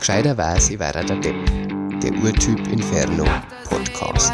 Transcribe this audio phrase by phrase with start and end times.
[0.00, 1.36] Gescheiterweise war er der Depp.
[2.02, 3.26] Der Urtyp Inferno
[3.64, 4.32] Podcast.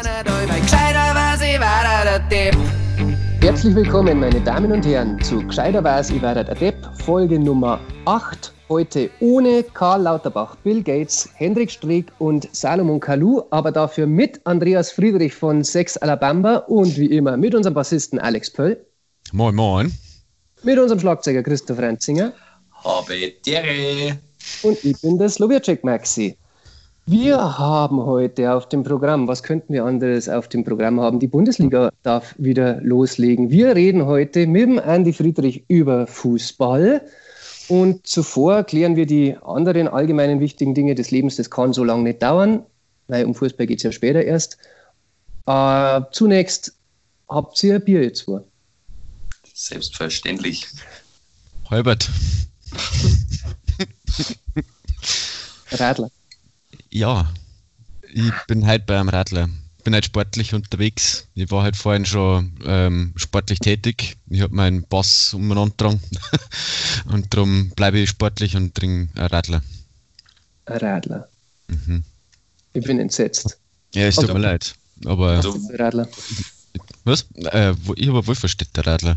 [3.41, 8.53] Herzlich willkommen, meine Damen und Herren, zu Gescheiterweise ich war der Depp, Folge Nummer 8.
[8.69, 14.93] Heute ohne Karl Lauterbach, Bill Gates, Hendrik Streeck und Salomon Kalou, aber dafür mit Andreas
[14.93, 18.85] Friedrich von Sex Alabama und wie immer mit unserem Bassisten Alex Pöll.
[19.33, 19.91] Moin, moin.
[20.63, 22.31] Mit unserem Schlagzeuger Christoph Renzinger.
[22.71, 24.17] Habe Dere.
[24.63, 26.37] Und ich bin der Slowacek Maxi.
[27.05, 31.19] Wir haben heute auf dem Programm, was könnten wir anderes auf dem Programm haben?
[31.21, 33.49] Die Bundesliga darf wieder loslegen.
[33.49, 37.01] Wir reden heute mit dem Andy Friedrich über Fußball.
[37.69, 41.37] Und zuvor klären wir die anderen allgemeinen wichtigen Dinge des Lebens.
[41.37, 42.65] Das kann so lange nicht dauern,
[43.07, 44.57] weil um Fußball geht es ja später erst.
[45.45, 46.73] Äh, zunächst
[47.29, 48.43] habt ihr Bier jetzt vor?
[49.53, 50.67] Selbstverständlich.
[51.69, 52.09] Halbert.
[55.71, 56.11] Radler.
[56.89, 57.31] Ja,
[58.13, 59.49] ich bin halt beim Radler.
[59.83, 61.27] Bin halt sportlich unterwegs.
[61.33, 64.17] Ich war halt vorhin schon ähm, sportlich tätig.
[64.29, 66.01] Ich habe meinen Boss umeinander dran.
[67.05, 69.61] und darum bleibe ich sportlich und trinke einen Radler.
[70.65, 71.29] Ein Radler.
[71.67, 72.03] Mhm.
[72.73, 73.57] Ich bin entsetzt.
[73.93, 74.75] Ja, es tut mir leid.
[75.05, 75.41] Aber.
[75.73, 76.07] Radler.
[77.05, 77.25] Was?
[77.35, 79.15] Äh, ich habe wohlversteht, der Radler.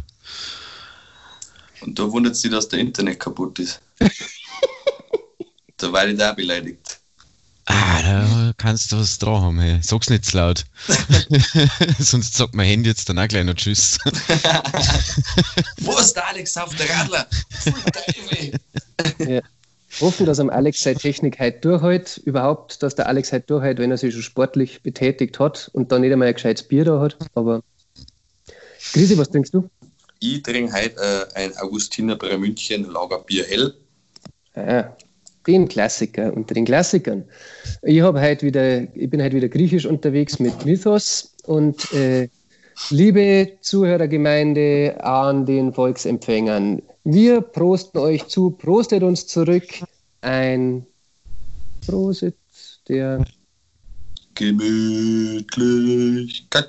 [1.81, 3.81] Und da wundert sie, dass der Internet kaputt ist.
[5.83, 7.01] da war ich da beleidigt.
[7.67, 9.79] Ah, da kannst du was dran haben, hey.
[9.81, 10.65] Sag's nicht zu laut.
[11.99, 13.99] Sonst sagt mein Handy jetzt dann auch gleich noch Tschüss.
[15.81, 17.27] Wo ist der Alex auf der Radler?
[19.19, 19.41] ja.
[20.01, 22.19] Hoffen, dass am Alex seine Technik heute durchhält.
[22.19, 26.01] Überhaupt, dass der Alex heute durchhält, wenn er sich schon sportlich betätigt hat und dann
[26.01, 27.17] nicht einmal ein gescheites Bier da hat.
[27.35, 27.63] Aber
[28.93, 29.69] Grisi, was trinkst du?
[30.21, 33.75] Ich trinke heute äh, ein Augustiner bei München Lagerbier hell.
[34.55, 34.97] Ah,
[35.47, 37.25] den Klassiker unter den Klassikern.
[37.83, 42.29] Ich, heute wieder, ich bin heute wieder griechisch unterwegs mit Mythos und äh,
[42.91, 49.65] liebe Zuhörergemeinde an den Volksempfängern, wir prosten euch zu, prostet uns zurück.
[50.23, 50.87] Ein
[51.87, 52.37] Prosit
[52.89, 53.25] der
[54.35, 56.69] Gemütlichkeit.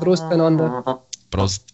[0.00, 1.02] Prost beieinander.
[1.30, 1.72] Prost.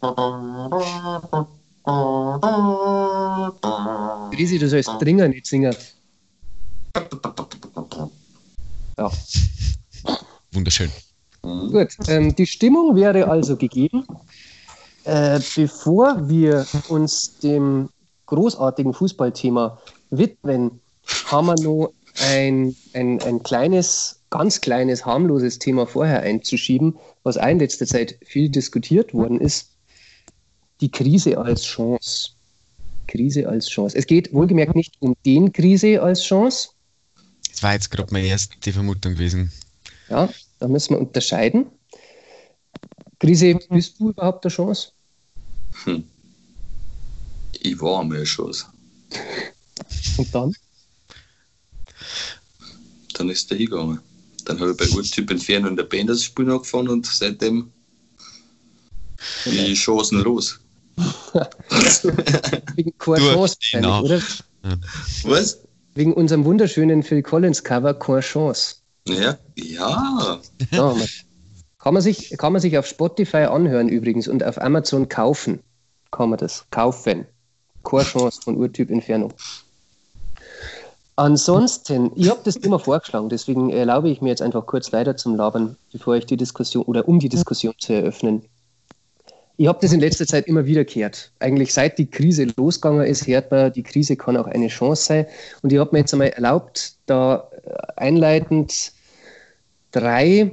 [4.32, 5.74] Grisi, du sollst dringend nicht singen.
[8.98, 9.10] Ja.
[10.52, 10.90] Wunderschön.
[11.42, 14.04] Gut, ähm, die Stimmung wäre also gegeben.
[15.04, 17.90] Äh, bevor wir uns dem
[18.26, 19.78] großartigen Fußballthema
[20.10, 20.80] widmen,
[21.26, 27.46] haben wir noch ein, ein, ein kleines, ganz kleines, harmloses Thema vorher einzuschieben, was auch
[27.46, 29.75] in letzter Zeit viel diskutiert worden ist.
[30.80, 32.30] Die Krise als Chance.
[33.06, 33.96] Krise als Chance.
[33.96, 36.70] Es geht wohlgemerkt nicht um den Krise als Chance.
[37.50, 39.52] Das war jetzt gerade meine erste Vermutung gewesen.
[40.08, 40.28] Ja,
[40.58, 41.66] da müssen wir unterscheiden.
[43.18, 44.92] Krise, bist du überhaupt eine Chance?
[45.84, 46.04] Hm.
[47.60, 48.66] Ich war einmal eine Chance.
[50.18, 50.54] Und dann?
[53.14, 54.00] Dann ist der hingegangen.
[54.44, 57.72] Dann habe ich bei Urtyp Inferno in der Band das Spiel angefangen und seitdem
[59.44, 60.60] bin ich chancenlos.
[62.74, 63.56] Wegen Chance,
[64.02, 64.20] oder?
[65.24, 65.58] Was?
[65.94, 68.76] Wegen unserem wunderschönen Phil Collins Cover keine Chance.
[69.06, 70.40] Ja, ja.
[70.70, 70.94] ja
[71.78, 75.60] kann, man sich, kann man sich auf Spotify anhören übrigens und auf Amazon kaufen.
[76.10, 77.26] Kann man das kaufen.
[77.84, 79.30] Keine Chance von Urtyp Inferno.
[81.14, 85.34] Ansonsten, ich habe das Thema vorgeschlagen, deswegen erlaube ich mir jetzt einfach kurz weiter zum
[85.34, 88.42] Labern, bevor ich die Diskussion oder um die Diskussion zu eröffnen.
[89.58, 91.30] Ich habe das in letzter Zeit immer wieder gehört.
[91.38, 95.26] Eigentlich seit die Krise losgegangen ist, hört man, die Krise kann auch eine Chance sein.
[95.62, 98.92] Und ich habe mir jetzt einmal erlaubt, da äh, einleitend
[99.92, 100.50] drei,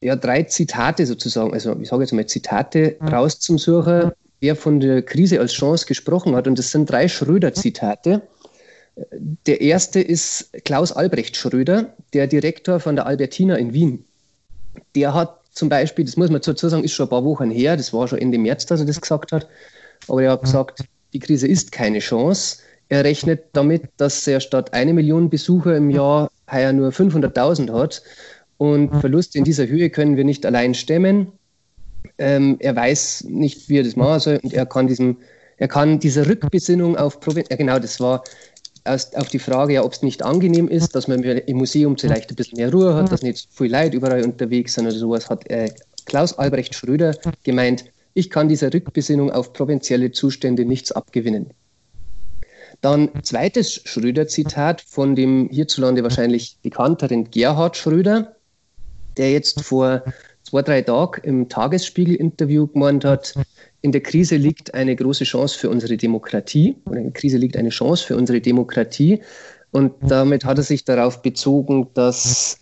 [0.00, 3.08] ja, drei Zitate sozusagen, also ich sage jetzt mal Zitate mhm.
[3.08, 6.48] rauszusuchen, wer von der Krise als Chance gesprochen hat.
[6.48, 8.22] Und das sind drei Schröder-Zitate.
[9.46, 14.04] Der erste ist Klaus Albrecht Schröder, der Direktor von der Albertina in Wien.
[14.96, 17.76] Der hat zum Beispiel, das muss man dazu sagen, ist schon ein paar Wochen her,
[17.76, 19.48] das war schon Ende März, dass er das gesagt hat,
[20.08, 22.58] aber er hat gesagt, die Krise ist keine Chance.
[22.88, 28.02] Er rechnet damit, dass er statt eine Million Besucher im Jahr heuer nur 500.000 hat.
[28.58, 31.32] Und Verluste in dieser Höhe können wir nicht allein stemmen.
[32.18, 34.40] Ähm, er weiß nicht, wie er das machen soll.
[34.42, 35.16] Und er kann diesem,
[35.56, 38.24] er kann diese Rückbesinnung auf Provinz, ja genau, das war
[38.84, 42.30] erst auf die Frage, ja, ob es nicht angenehm ist, dass man im Museum vielleicht
[42.30, 45.30] ein bisschen mehr Ruhe hat, dass nicht so viel Leute überall unterwegs sind oder sowas,
[45.30, 45.70] hat äh,
[46.04, 47.84] Klaus Albrecht Schröder gemeint,
[48.14, 51.50] ich kann dieser Rückbesinnung auf provinzielle Zustände nichts abgewinnen.
[52.80, 58.36] Dann zweites Schröder-Zitat von dem hierzulande wahrscheinlich bekannteren Gerhard Schröder,
[59.16, 60.02] der jetzt vor
[60.52, 63.32] zwei, drei Tagen im Tagesspiegel-Interview gemeint hat,
[63.80, 67.56] in der Krise liegt eine große Chance für unsere Demokratie oder in der Krise liegt
[67.56, 69.22] eine Chance für unsere Demokratie.
[69.70, 72.58] Und damit hat er sich darauf bezogen, dass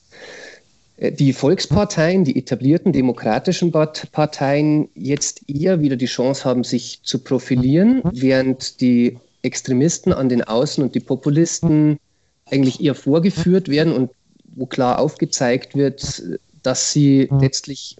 [0.99, 7.19] äh, die Volksparteien, die etablierten demokratischen Parteien jetzt eher wieder die Chance haben, sich zu
[7.19, 11.99] profilieren, während die Extremisten an den Außen und die Populisten
[12.47, 14.11] eigentlich eher vorgeführt werden und
[14.55, 16.23] wo klar aufgezeigt wird,
[16.63, 17.97] dass sie letztlich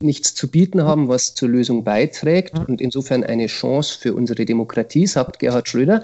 [0.00, 5.06] nichts zu bieten haben, was zur Lösung beiträgt und insofern eine Chance für unsere Demokratie,
[5.06, 6.02] sagt Gerhard Schröder.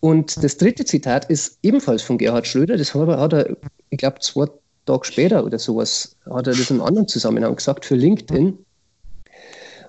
[0.00, 3.56] Und das dritte Zitat ist ebenfalls von Gerhard Schröder, das hat er,
[3.90, 4.46] ich glaube, zwei
[4.84, 8.58] Tage später oder sowas, hat er das in einem anderen Zusammenhang gesagt, für LinkedIn,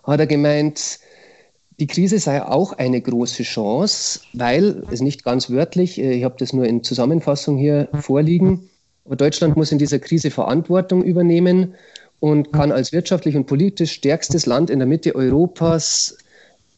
[0.03, 0.99] hat er gemeint,
[1.79, 6.35] die Krise sei auch eine große Chance, weil, es nicht ganz wörtlich, äh, ich habe
[6.37, 8.69] das nur in Zusammenfassung hier vorliegen,
[9.05, 11.75] aber Deutschland muss in dieser Krise Verantwortung übernehmen
[12.19, 16.17] und kann als wirtschaftlich und politisch stärkstes Land in der Mitte Europas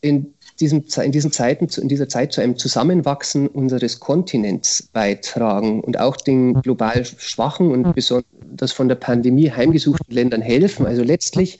[0.02, 6.00] in, diesem, in, diesen Zeiten, in dieser Zeit zu einem Zusammenwachsen unseres Kontinents beitragen und
[6.00, 10.86] auch den global schwachen und besonders von der Pandemie heimgesuchten Ländern helfen.
[10.86, 11.60] Also letztlich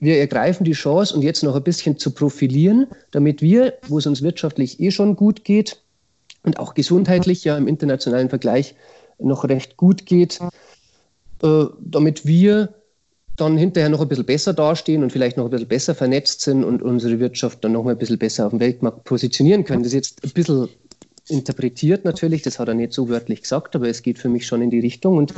[0.00, 4.06] wir ergreifen die Chance, und jetzt noch ein bisschen zu profilieren, damit wir, wo es
[4.06, 5.82] uns wirtschaftlich eh schon gut geht
[6.44, 8.76] und auch gesundheitlich ja im internationalen Vergleich
[9.18, 10.40] noch recht gut geht,
[11.42, 12.74] äh, damit wir
[13.36, 16.64] dann hinterher noch ein bisschen besser dastehen und vielleicht noch ein bisschen besser vernetzt sind
[16.64, 19.82] und unsere Wirtschaft dann noch mal ein bisschen besser auf dem Weltmarkt positionieren können.
[19.82, 20.68] Das ist jetzt ein bisschen
[21.28, 24.62] interpretiert natürlich, das hat er nicht so wörtlich gesagt, aber es geht für mich schon
[24.62, 25.18] in die Richtung.
[25.18, 25.34] Und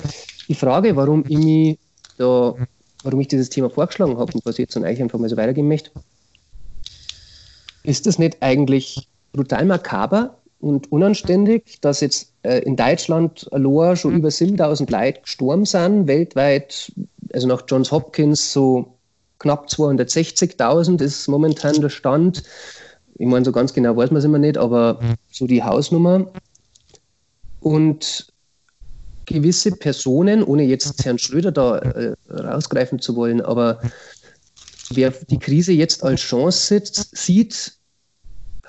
[0.48, 1.78] die Frage, warum ich mich
[2.16, 2.54] da
[3.02, 5.36] warum ich dieses Thema vorgeschlagen habe und was ich jetzt an euch einfach mal so
[5.36, 5.90] weitergeben möchte.
[7.82, 14.14] Ist das nicht eigentlich brutal makaber und unanständig, dass jetzt äh, in Deutschland allein schon
[14.14, 16.92] über 7000 Leute gestorben sind, weltweit,
[17.32, 18.94] also nach Johns Hopkins so
[19.38, 22.42] knapp 260.000 ist momentan der Stand.
[23.14, 26.26] Ich meine, so ganz genau weiß man es immer nicht, aber so die Hausnummer.
[27.60, 28.32] Und
[29.26, 33.80] gewisse Personen, ohne jetzt Herrn Schröder da äh, rausgreifen zu wollen, aber
[34.90, 37.79] wer die Krise jetzt als Chance sieht,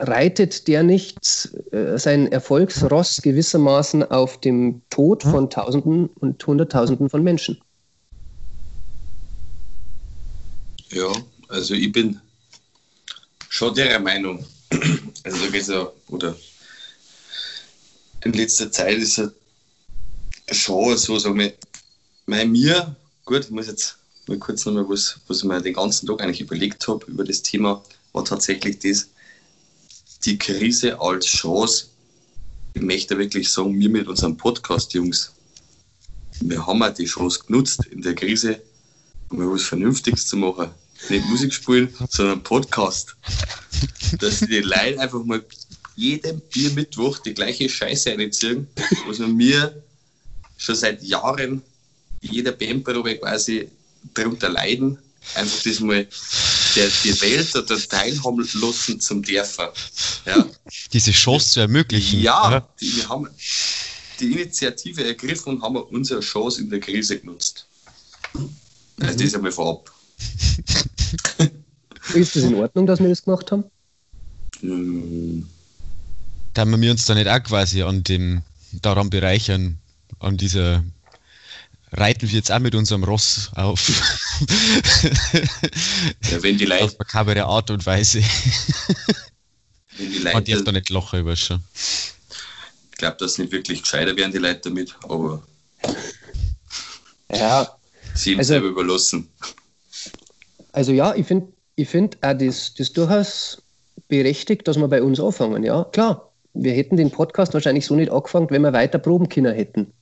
[0.01, 7.24] reitet der nicht äh, sein Erfolgsross gewissermaßen auf dem Tod von Tausenden und Hunderttausenden von
[7.24, 7.62] Menschen?
[10.89, 11.12] Ja,
[11.48, 12.19] also ich bin
[13.50, 14.44] schon der Meinung,
[15.24, 16.36] also da geht ja, oder
[18.24, 19.31] in letzter Zeit ist er
[20.51, 21.54] schon so, sagen wir,
[22.25, 22.95] bei mir,
[23.25, 23.97] gut, ich muss jetzt
[24.27, 27.42] mal kurz nochmal was, was ich mir den ganzen Tag eigentlich überlegt habe über das
[27.42, 27.83] Thema,
[28.13, 29.09] war tatsächlich das,
[30.25, 31.88] die Krise als Chance.
[32.73, 35.31] Ich möchte wirklich sagen, wir mit unserem Podcast, Jungs,
[36.39, 38.62] wir haben auch die Chance genutzt, in der Krise
[39.29, 40.69] mal was Vernünftiges zu machen.
[41.09, 43.15] Nicht Musik spielen, sondern Podcast.
[44.19, 45.44] Dass die Leute einfach mal
[45.95, 48.68] jeden Biermittwoch die gleiche Scheiße reinziehen,
[49.07, 49.83] was mir
[50.57, 51.62] schon seit Jahren
[52.21, 53.69] jeder Bandprobe quasi
[54.13, 54.97] darunter leiden,
[55.35, 56.07] einfach das mal
[56.75, 59.65] der, die Welt oder teilhaben lassen zum dürfen.
[60.25, 60.45] Ja.
[60.94, 62.21] Diese Chance zu ermöglichen.
[62.21, 63.28] Ja, die, wir haben
[64.19, 67.68] die Initiative ergriffen und haben unsere Chance in der Krise genutzt.
[68.99, 69.92] Also das einmal vorab.
[72.13, 73.63] Ist das in Ordnung, dass wir das gemacht haben?
[74.59, 75.47] Hm.
[76.54, 79.80] Da haben wir uns da nicht auch quasi an dem daran bereichern,
[80.19, 80.83] an dieser
[81.92, 83.90] reiten wir jetzt auch mit unserem Ross auf.
[86.31, 86.86] ja, wenn die Leute.
[86.86, 88.21] Auf makabere Art und Weise.
[89.98, 90.52] wenn die Leute.
[90.52, 91.62] Jetzt da nicht Loch über schon.
[92.92, 95.44] Ich glaube, dass nicht wirklich gescheiter werden, die Leute damit, aber.
[97.31, 97.76] Ja.
[98.14, 99.30] Sie also, selber überlassen.
[100.71, 103.62] Also, ja, ich finde ich find auch das, das durchaus
[104.07, 105.64] berechtigt, dass wir bei uns anfangen.
[105.64, 106.31] Ja, klar.
[106.54, 109.94] Wir hätten den Podcast wahrscheinlich so nicht angefangen, wenn wir weiter Probenkinder hätten.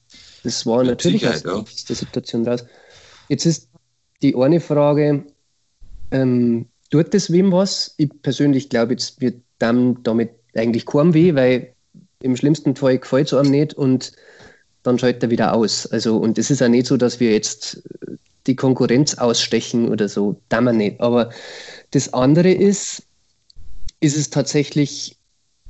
[0.44, 1.64] Das war Mit natürlich aus ja.
[1.88, 2.66] der Situation raus.
[3.28, 3.70] Jetzt ist
[4.22, 5.26] die eine Frage,
[6.12, 7.94] ähm, tut das wem was?
[7.98, 11.74] Ich persönlich glaube, jetzt wird dann damit eigentlich kaum weh, weil
[12.22, 14.12] im schlimmsten Fall gefällt es einem nicht und
[14.84, 15.86] dann schaltet er wieder aus.
[15.88, 17.84] Also, und es ist ja nicht so, dass wir jetzt
[18.48, 21.00] die Konkurrenz ausstechen oder so, da man nicht.
[21.00, 21.30] Aber
[21.92, 23.04] das andere ist,
[24.00, 25.18] ist es tatsächlich,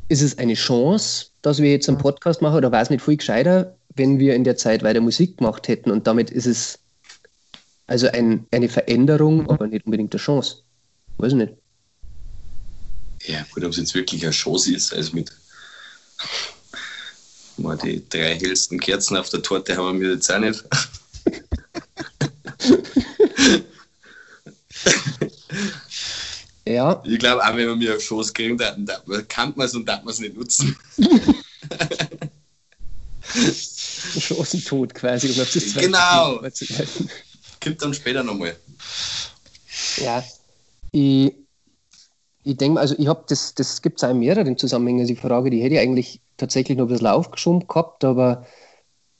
[0.07, 3.17] ist es eine Chance, dass wir jetzt einen Podcast machen oder war es nicht viel
[3.17, 5.91] gescheiter, wenn wir in der Zeit weiter Musik gemacht hätten.
[5.91, 6.79] Und damit ist es
[7.85, 10.63] also ein, eine Veränderung, aber nicht unbedingt eine Chance.
[11.17, 11.53] Weiß ich nicht.
[13.23, 15.31] Ja, gut, ob es jetzt wirklich eine Chance ist, also mit
[17.57, 20.63] mal die drei hellsten Kerzen auf der Torte haben wir jetzt auch nicht.
[26.65, 29.73] Ja, Ich glaube, auch wenn wir mir eine Chance kriegen, dann, dann kann man es
[29.73, 30.77] und darf man es nicht nutzen.
[34.49, 36.49] Chancentod quasi, um auf das zweite Genau.
[36.49, 37.09] Zu greifen.
[37.61, 38.55] Kommt dann später nochmal.
[39.97, 40.23] Ja,
[40.91, 41.33] ich,
[42.43, 45.01] ich denke also ich habe das, das gibt es auch in mehreren Zusammenhängen.
[45.01, 48.45] Also die Frage, die hätte ich eigentlich tatsächlich noch ein bisschen aufgeschoben gehabt, aber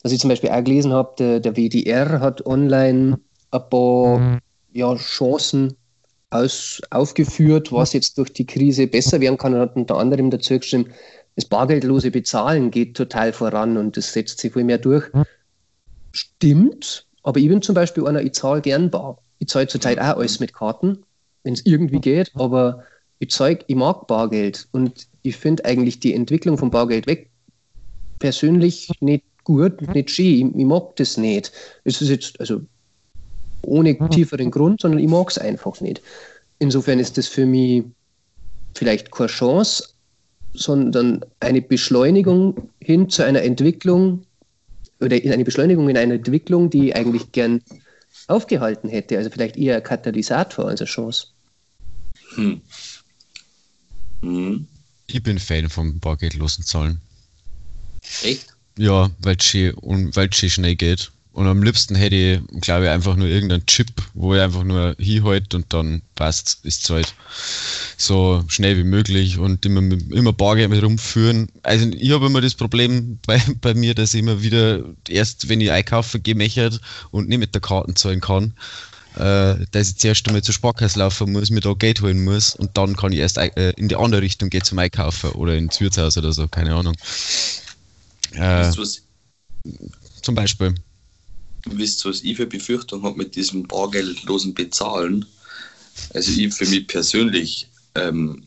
[0.01, 3.19] was ich zum Beispiel auch gelesen habe, der, der WDR hat online
[3.51, 4.39] ein paar
[4.71, 5.75] ja, Chancen
[6.29, 10.57] aus, aufgeführt, was jetzt durch die Krise besser werden kann und hat unter anderem dazu
[10.57, 10.91] geschrieben,
[11.36, 15.05] das bargeldlose Bezahlen geht total voran und das setzt sich viel mehr durch.
[16.12, 19.19] Stimmt, aber ich bin zum Beispiel einer, ich zahle gern bar.
[19.39, 21.03] Ich zahle zurzeit auch alles mit Karten,
[21.43, 22.83] wenn es irgendwie geht, aber
[23.19, 27.29] ich, zeig, ich mag Bargeld und ich finde eigentlich die Entwicklung von Bargeld weg
[28.19, 30.50] persönlich nicht gut, nicht schön.
[30.50, 31.51] Ich, ich mag das nicht.
[31.83, 32.62] Es ist jetzt, also
[33.63, 36.01] ohne tieferen Grund, sondern ich mag es einfach nicht.
[36.59, 37.83] Insofern ist das für mich
[38.75, 39.89] vielleicht keine Chance,
[40.53, 44.25] sondern eine Beschleunigung hin zu einer Entwicklung
[45.00, 47.62] oder eine Beschleunigung in einer Entwicklung, die ich eigentlich gern
[48.27, 49.18] aufgehalten hätte.
[49.18, 51.27] Also vielleicht eher ein Katalysator als eine Chance.
[52.36, 52.62] Hm.
[54.22, 54.68] Hm.
[55.08, 57.01] Ich bin Fan vom bargeldlosen Zahlen.
[58.24, 58.56] Echt?
[58.77, 61.12] Ja, weil es schön, und weil es schön schnell geht.
[61.39, 64.98] Und am liebsten hätte ich, glaube ich, einfach nur irgendeinen Chip, wo ich einfach nur
[65.00, 67.15] hinhalte und dann passt, ist es halt
[67.96, 69.79] so schnell wie möglich und immer,
[70.12, 71.48] immer Bargeld mit rumführen.
[71.63, 75.62] Also ich habe immer das Problem bei, bei mir, dass ich immer wieder erst, wenn
[75.62, 76.81] ich einkaufe, gehe mechert
[77.12, 78.53] und nicht mit der Karte zahlen kann,
[79.15, 82.75] äh, dass ich zuerst einmal zur Sparkasse laufen muss, mir da Geld holen muss und
[82.75, 86.17] dann kann ich erst äh, in die andere Richtung gehen zum Einkaufen oder ins Wirtshaus
[86.17, 86.98] oder so, keine Ahnung.
[88.34, 88.69] Äh,
[90.22, 90.75] zum Beispiel.
[91.66, 95.25] Wisst was ich für Befürchtung habe mit diesem bargeldlosen Bezahlen?
[96.13, 98.44] Also ich für mich persönlich, ähm,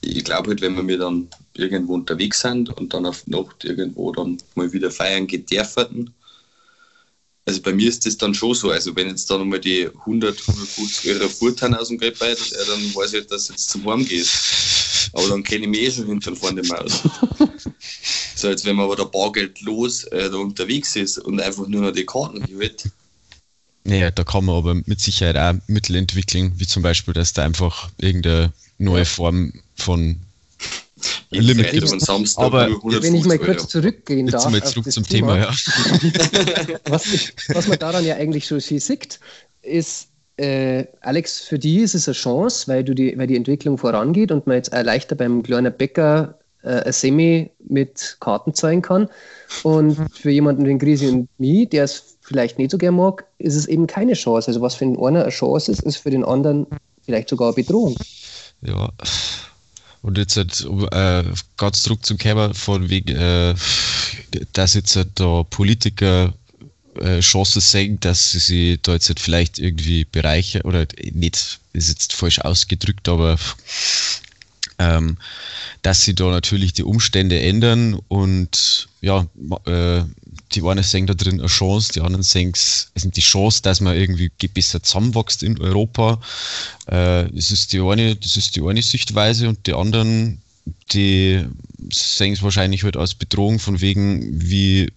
[0.00, 4.12] ich glaube halt, wenn wir mir dann irgendwo unterwegs sind und dann auf Nacht irgendwo
[4.12, 5.50] dann mal wieder feiern geht
[7.46, 10.40] also bei mir ist das dann schon so, also wenn jetzt dann mal die 100,
[10.48, 13.86] 150 Euro Furtan aus dem Geldbeutel, ja, dann weiß ich, halt, dass du jetzt zum
[13.86, 15.10] Heim gehst.
[15.12, 17.02] Aber dann kenne ich mich eh schon hinten und vorne aus.
[18.44, 21.92] So, als wenn man aber da bargeldlos äh, da unterwegs ist und einfach nur noch
[21.92, 22.90] die Karten hält.
[23.84, 27.42] Naja, da kann man aber mit Sicherheit auch Mittel entwickeln, wie zum Beispiel, dass da
[27.42, 30.20] einfach irgendeine neue Form von
[31.30, 31.90] Jeden Limit gibt.
[31.90, 34.52] und Samstag Aber nur 150 Wenn ich mal kurz zurückgehen Jetzt darf.
[34.52, 35.48] wir auf zurück das zum Thema, ja.
[36.84, 39.20] was, was man daran ja eigentlich schon viel sieht,
[39.62, 43.78] ist, äh, Alex, für die ist es eine Chance, weil, du die, weil die Entwicklung
[43.78, 49.08] vorangeht und man jetzt auch leichter beim kleinen Bäcker äh, Semi mit Karten zahlen kann.
[49.62, 53.54] Und für jemanden wie Grisi und mich, der es vielleicht nicht so gern mag, ist
[53.54, 54.48] es eben keine Chance.
[54.48, 56.66] Also was für den einen eine Chance ist, ist für den anderen
[57.04, 57.96] vielleicht sogar eine Bedrohung.
[58.62, 58.90] Ja.
[60.02, 61.24] Und jetzt halt, um, äh,
[61.56, 63.54] ganz zurück zum Thema von wegen, äh,
[64.52, 66.34] dass jetzt halt da Politiker
[67.00, 71.88] äh, Chancen sehen, dass sie sich da jetzt halt vielleicht irgendwie bereichern, oder nicht, ist
[71.88, 73.38] jetzt falsch ausgedrückt, aber
[74.78, 75.16] ähm,
[75.82, 79.26] dass sie da natürlich die Umstände ändern und ja,
[79.66, 80.04] äh,
[80.52, 83.80] die einen sehen da drin eine Chance, die anderen sehen es sind die Chance, dass
[83.80, 86.20] man irgendwie ge- besser zusammenwächst in Europa.
[86.86, 90.40] Äh, das ist die eine, das ist die eine Sichtweise und die anderen,
[90.92, 91.44] die
[91.92, 94.90] sehen es wahrscheinlich halt als Bedrohung von wegen, wie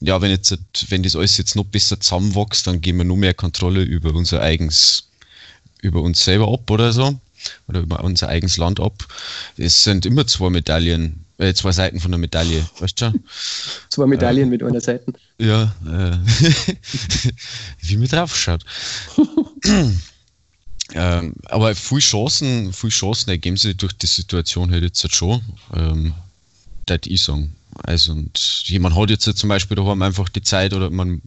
[0.00, 0.56] ja, wenn jetzt,
[0.88, 4.40] wenn das alles jetzt noch besser zusammenwächst, dann geben wir noch mehr Kontrolle über unser
[4.40, 5.10] eigens,
[5.82, 7.20] über uns selber ab oder so.
[7.68, 9.06] Oder über unser eigenes Land ab.
[9.56, 13.12] Es sind immer zwei Medaillen, äh, zwei Seiten von der Medaille, weißt du?
[13.88, 15.12] Zwei Medaillen mit einer Seite.
[15.38, 16.18] Ja, äh,
[17.80, 18.64] wie mir drauf schaut.
[20.94, 25.40] ähm, aber viel Chancen, viel Chancen ergeben sich durch die Situation halt jetzt halt schon,
[25.74, 26.14] ähm,
[26.86, 27.56] würde ich sagen.
[27.84, 31.22] Also und jemand hat jetzt zum Beispiel daheim einfach die Zeit oder man,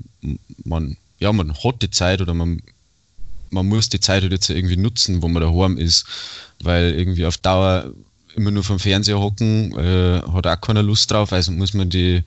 [0.63, 2.62] man, ja, man hat die Zeit oder man,
[3.53, 6.05] man muss die Zeit halt jetzt irgendwie nutzen, wo man daheim ist,
[6.62, 7.93] weil irgendwie auf Dauer
[8.36, 12.24] immer nur vom Fernseher hocken, äh, hat auch keiner Lust drauf, also muss man die,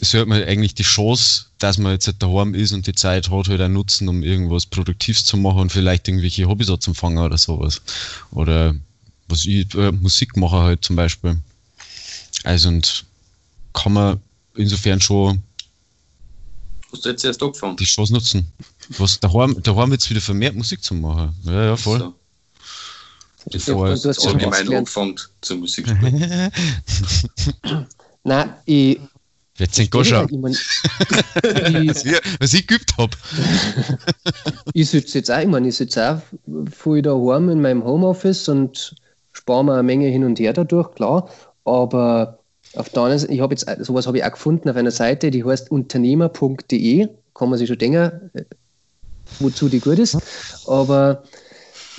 [0.00, 3.30] so hat man eigentlich die Chance, dass man jetzt halt daheim ist und die Zeit
[3.30, 7.36] hat halt auch nutzen, um irgendwas Produktives zu machen und vielleicht irgendwelche Hobbys anzufangen oder
[7.36, 7.82] sowas.
[8.30, 8.74] Oder
[9.28, 11.38] was ich, äh, Musik mache halt zum Beispiel.
[12.44, 13.04] Also und
[13.74, 14.20] kann man
[14.56, 15.42] insofern schon
[16.92, 17.76] Hast du jetzt erst angefangen?
[17.76, 18.52] die Chance nutzen.
[18.90, 21.34] Was daheim, daheim jetzt wieder vermehrt Musik zu machen.
[21.44, 21.98] Ja, ja, voll.
[21.98, 22.14] So,
[23.44, 24.74] Und du hast so schon habe ich was meinen gelernt.
[24.74, 26.52] angefangen zum Musikspielen.
[28.24, 29.00] Nein, ich,
[29.58, 30.24] Jetzt sind Goscha.
[30.24, 33.16] Ich mein, was, ich, was ich geübt habe.
[34.72, 38.96] ich sitze jetzt auch, ich meine, ich sitze auch voll daheim in meinem Homeoffice und
[39.32, 41.28] spare mir eine Menge hin und her dadurch, klar.
[41.64, 42.38] Aber
[42.74, 45.30] auf der anderen Seite, ich habe jetzt, sowas habe ich auch gefunden auf einer Seite,
[45.30, 48.30] die heißt unternehmer.de, kann man sich schon denken,
[49.40, 50.18] wozu die gut ist.
[50.66, 51.22] Aber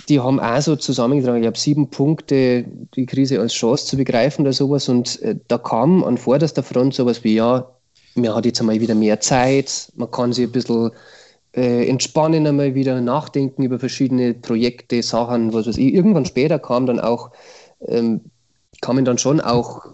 [0.09, 4.41] die haben auch so zusammengetragen, ich habe sieben Punkte, die Krise als Chance zu begreifen
[4.41, 4.89] oder sowas.
[4.89, 7.69] Und äh, da kam an vorderster Front sowas wie, ja,
[8.15, 10.91] man hat jetzt einmal wieder mehr Zeit, man kann sich ein bisschen
[11.55, 15.93] äh, entspannen, einmal wieder nachdenken über verschiedene Projekte, Sachen, was weiß ich.
[15.93, 17.31] Irgendwann später kam dann auch,
[17.87, 18.21] ähm,
[18.81, 19.85] kamen dann schon auch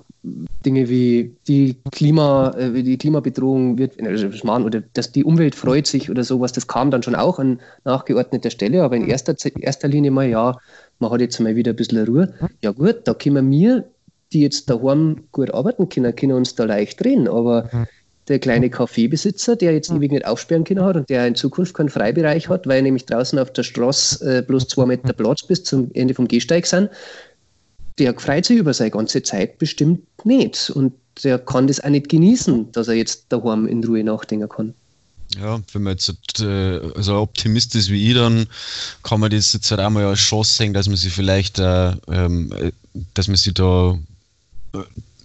[0.65, 6.09] Dinge wie die Klima, äh, die Klimabedrohung wird, also oder dass die Umwelt freut sich
[6.09, 10.11] oder sowas, das kam dann schon auch an nachgeordneter Stelle, aber in erster, erster Linie
[10.11, 10.57] mal, ja,
[10.99, 12.33] man hat jetzt mal wieder ein bisschen Ruhe.
[12.61, 13.85] Ja gut, da können wir,
[14.33, 17.69] die jetzt daheim gut arbeiten können, können uns da leicht drehen, aber
[18.29, 21.89] der kleine Kaffeebesitzer, der jetzt ewig nicht aufsperren können hat und der in Zukunft keinen
[21.89, 25.89] Freibereich hat, weil nämlich draußen auf der Straße äh, bloß zwei Meter Platz bis zum
[25.93, 26.89] Ende vom Gehsteig sind,
[27.99, 30.69] der freut sich über seine ganze Zeit bestimmt nicht.
[30.69, 34.73] Und der kann das auch nicht genießen, dass er jetzt daheim in Ruhe nachdenken kann.
[35.39, 38.47] Ja, wenn man jetzt äh, so optimist ist wie ich, dann
[39.03, 42.51] kann man das jetzt halt mal als Chance sehen, dass man sich vielleicht, äh, ähm,
[43.13, 43.99] dass man sich da
[44.73, 44.79] äh,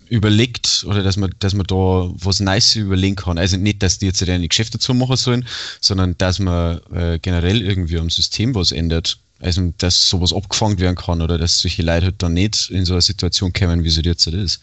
[0.08, 3.38] überlegt oder dass man, dass man da was Nice überlegen kann.
[3.38, 5.46] Also nicht, dass die jetzt halt eine Geschäfte dazu machen sollen,
[5.80, 9.18] sondern dass man äh, generell irgendwie am System was ändert.
[9.40, 12.94] Also, dass sowas abgefangen werden kann oder dass solche Leute halt dann nicht in so
[12.94, 14.60] eine Situation kommen, wie sie jetzt halt ist.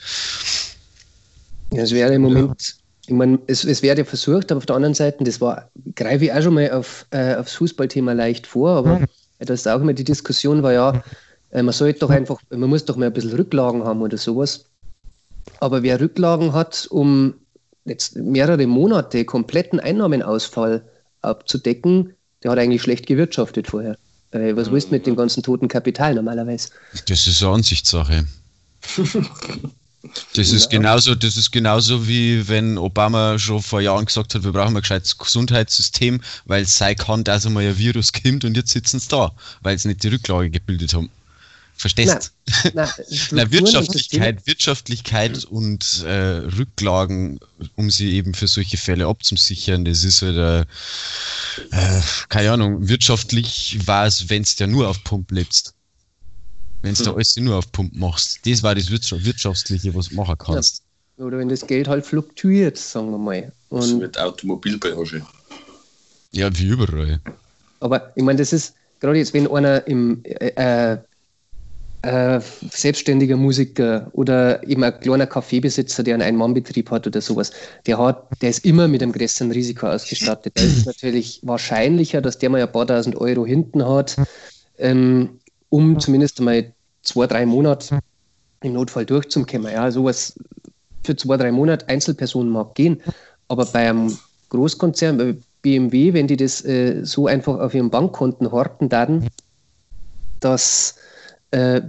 [1.73, 2.75] Ja, es wäre im Moment, ja.
[3.07, 6.25] ich meine, es, es wäre ja versucht, aber auf der anderen Seite, das war, greife
[6.25, 9.07] ich auch schon mal auf, äh, aufs Fußballthema leicht vor, aber mhm.
[9.39, 11.03] das ist auch immer die Diskussion war ja,
[11.51, 14.65] äh, man sollte doch einfach, man muss doch mal ein bisschen Rücklagen haben oder sowas.
[15.59, 17.35] Aber wer Rücklagen hat, um
[17.85, 20.83] jetzt mehrere Monate kompletten Einnahmenausfall
[21.21, 23.97] abzudecken, der hat eigentlich schlecht gewirtschaftet vorher.
[24.31, 26.69] Äh, was willst du mit dem ganzen toten Kapital normalerweise?
[27.07, 28.25] Das ist eine Ansichtssache.
[30.35, 34.51] Das ist, genauso, das ist genauso wie wenn Obama schon vor Jahren gesagt hat, wir
[34.51, 38.71] brauchen ein gescheites Gesundheitssystem, weil es sein kann, dass einmal ein Virus kommt und jetzt
[38.71, 41.11] sitzen sie da, weil sie nicht die Rücklage gebildet haben.
[41.81, 42.33] Verstehst?
[42.75, 42.87] Na,
[43.31, 47.39] na, Wirtschaftlichkeit, Wirtschaftlichkeit und äh, Rücklagen,
[47.75, 50.61] um sie eben für solche Fälle abzusichern, das ist halt, äh,
[51.71, 55.73] äh, keine Ahnung, wirtschaftlich war es, wenn es ja nur auf Pump lebst.
[56.83, 57.05] Wenn du hm.
[57.05, 58.45] da alles nur auf Pump machst.
[58.45, 60.83] Das war das Wirtschaftliche, was du machen kannst.
[61.17, 61.25] Ja.
[61.25, 63.51] Oder wenn das Geld halt fluktuiert, sagen wir mal.
[63.69, 65.25] Und das mit Automobilbranche.
[66.31, 67.19] Ja, wie überall.
[67.79, 70.97] Aber ich meine, das ist gerade jetzt, wenn einer im äh,
[72.01, 72.39] äh
[72.71, 77.51] selbstständiger Musiker oder eben ein kleiner Kaffeebesitzer, der einen Ein-Mann-Betrieb hat oder sowas,
[77.85, 80.53] der hat, der ist immer mit einem größeren Risiko ausgestattet.
[80.55, 84.15] Da ist natürlich wahrscheinlicher, dass der mal ein paar tausend Euro hinten hat,
[84.77, 87.99] ähm, um zumindest einmal zwei, drei Monate
[88.63, 89.71] im Notfall durchzukommen.
[89.71, 90.33] Ja, sowas
[91.03, 93.01] für zwei, drei Monate Einzelpersonen mag gehen,
[93.47, 94.17] aber bei einem
[94.49, 99.27] Großkonzern, bei BMW, wenn die das äh, so einfach auf ihren Bankkonten horten dann,
[100.39, 100.95] dass
[101.51, 101.81] äh,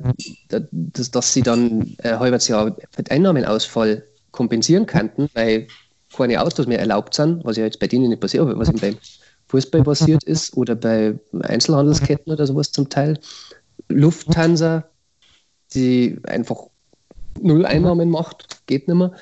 [0.73, 2.77] dass, dass sie dann ein halbes Jahr
[3.09, 5.69] Einnahmenausfall kompensieren könnten, weil
[6.15, 8.97] keine Autos mehr erlaubt sind, was ja jetzt bei denen nicht passiert, aber was beim
[9.49, 13.19] Fußball passiert ist oder bei Einzelhandelsketten oder sowas zum Teil.
[13.89, 14.85] Lufthansa,
[15.75, 16.57] die einfach
[17.41, 19.13] null Einnahmen macht, geht nicht mehr.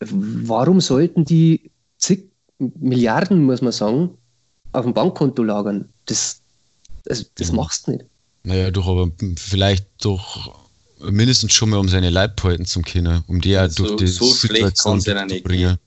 [0.00, 4.18] Warum sollten die zig Milliarden, muss man sagen,
[4.72, 5.92] auf dem Bankkonto lagern?
[6.06, 6.42] Das,
[7.04, 8.04] das, das machst du nicht.
[8.44, 10.62] Naja, doch, aber vielleicht doch
[10.98, 14.32] mindestens schon mal um seine Leibhalten zum Kinder, um die ja also durch die so
[14.32, 15.78] Situation schlecht kann zu bringen.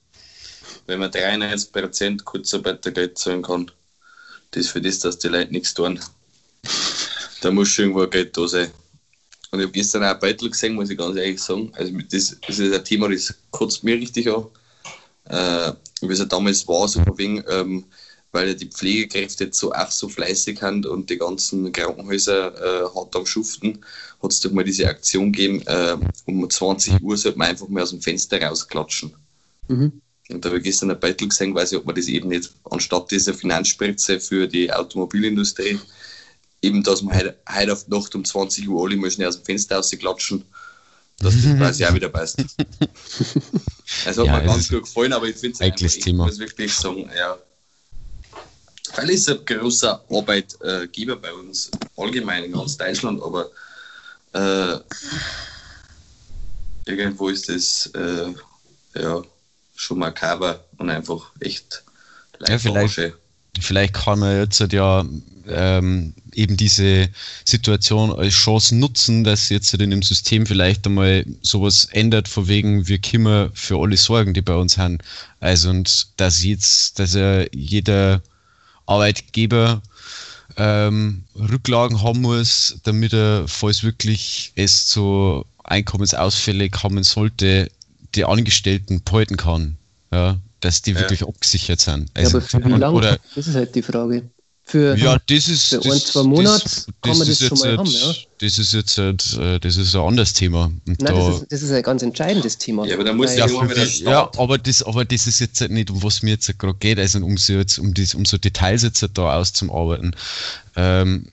[0.88, 3.72] Wenn man 93% Kurzarbeitergeld zahlen kann,
[4.52, 6.00] das für das, dass die Leute nichts tun,
[7.42, 8.72] da muss schon irgendwo Geld da sein.
[9.52, 11.72] Und ich habe gestern auch ein Beitel gesehen, muss ich ganz ehrlich sagen.
[11.76, 14.46] Also das, das ist ein Thema, das kotzt mir richtig an.
[15.26, 17.86] Äh, wie es ja damals war, so wegen, ähm,
[18.36, 22.96] weil ja die Pflegekräfte jetzt so auch so fleißig sind und die ganzen Krankenhäuser äh,
[22.96, 23.80] hart am Schuften,
[24.22, 27.82] hat es doch mal diese Aktion gegeben, äh, um 20 Uhr sollte man einfach mal
[27.82, 29.16] aus dem Fenster rausklatschen.
[29.70, 30.02] Mhm.
[30.30, 32.52] Und da habe ich gestern ein Beitel gesehen, weiß ich, ob man das eben nicht
[32.70, 35.80] anstatt dieser Finanzspritze für die Automobilindustrie,
[36.62, 39.46] eben, dass man heute, heute auf Nacht um 20 Uhr alle mal schnell aus dem
[39.46, 40.44] Fenster rausklatschen,
[41.20, 42.44] dass das quasi auch wieder passt.
[44.06, 47.38] Also hat ja, mir ganz gut gefallen, aber ich finde es muss wirklich sagen, ja,
[48.96, 53.50] weil es ein großer Arbeitgeber äh, bei uns, allgemein in ganz Deutschland, aber
[54.34, 54.80] äh,
[56.86, 58.34] irgendwo ist das, äh,
[59.00, 59.22] ja,
[59.76, 61.84] schon makaber und einfach echt
[62.48, 63.14] ja, vielleicht,
[63.60, 65.06] vielleicht kann man jetzt halt ja
[65.48, 67.10] ähm, eben diese
[67.44, 72.88] Situation als Chance nutzen, dass jetzt in dem System vielleicht einmal sowas ändert, von wegen,
[72.88, 74.98] wir kümmern für alle Sorgen, die bei uns haben.
[75.40, 78.22] Also und dass jetzt, dass er jeder
[78.86, 79.82] Arbeitgeber
[80.58, 87.70] ähm, Rücklagen haben muss, damit er, falls wirklich es zu Einkommensausfälle kommen sollte,
[88.16, 89.78] die Angestellten behalten kann.
[90.12, 91.00] Ja, dass die ja.
[91.00, 92.10] wirklich abgesichert sind.
[92.14, 93.20] Also, ja, aber für wie lange?
[93.36, 94.30] Das ist halt die Frage.
[94.68, 96.70] Für, ja, das ist, für das, ein, zwei Monate
[97.04, 97.86] kann man das schon mal haben.
[97.86, 98.16] Ja?
[98.40, 100.72] Das ist jetzt halt, äh, das ist ein anderes Thema.
[100.88, 102.88] Und Nein, da, das, ist, das ist ein ganz entscheidendes Thema.
[102.88, 105.92] Ja, aber da muss ja, für, ja, aber das, aber das ist jetzt halt nicht,
[105.92, 108.82] um was mir jetzt gerade geht, also um so, jetzt, um, das, um so Details
[108.82, 110.16] jetzt halt da auszuarbeiten.
[110.76, 111.28] Ähm,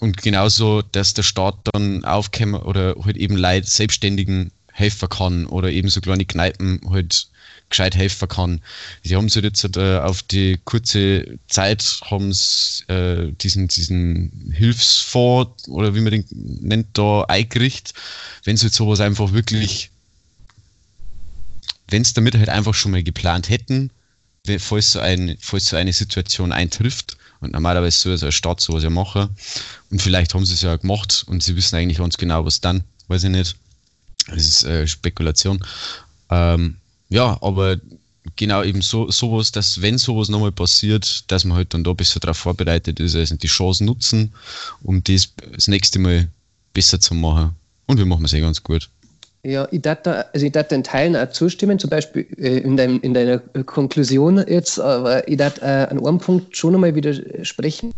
[0.00, 5.70] und genauso, dass der Staat dann aufkommen oder halt eben Leute Selbstständigen helfen kann oder
[5.70, 7.28] eben so kleine Kneipen halt
[7.72, 8.60] gescheit helfen kann.
[9.02, 12.30] Sie haben sich jetzt äh, auf die kurze Zeit haben
[12.88, 17.94] äh, diesen, diesen Hilfsfonds oder wie man den nennt, da eingerichtet.
[18.44, 19.90] Wenn sie jetzt sowas einfach wirklich,
[21.88, 23.90] wenn es damit halt einfach schon mal geplant hätten,
[24.58, 28.84] falls so, ein, falls so eine Situation eintrifft, und normalerweise soll es als Staat sowas
[28.84, 29.30] ja machen,
[29.90, 32.84] und vielleicht haben sie es ja gemacht und sie wissen eigentlich ganz genau, was dann,
[33.08, 33.56] weiß ich nicht.
[34.28, 35.64] Das ist äh, Spekulation.
[36.30, 36.76] Ähm,
[37.12, 37.76] ja, aber
[38.36, 42.20] genau eben so sowas, dass wenn sowas nochmal passiert, dass man halt dann da bisschen
[42.20, 44.32] darauf vorbereitet ist, also die Chance nutzen,
[44.82, 46.28] um das das nächste Mal
[46.72, 47.54] besser zu machen.
[47.86, 48.88] Und wir machen es eh ganz gut.
[49.44, 53.12] Ja, ich darf also ich den Teilen auch zustimmen, zum Beispiel äh, in, dein, in
[53.12, 57.92] deiner Konklusion jetzt, aber ich darf äh, an einem Punkt schon einmal widersprechen,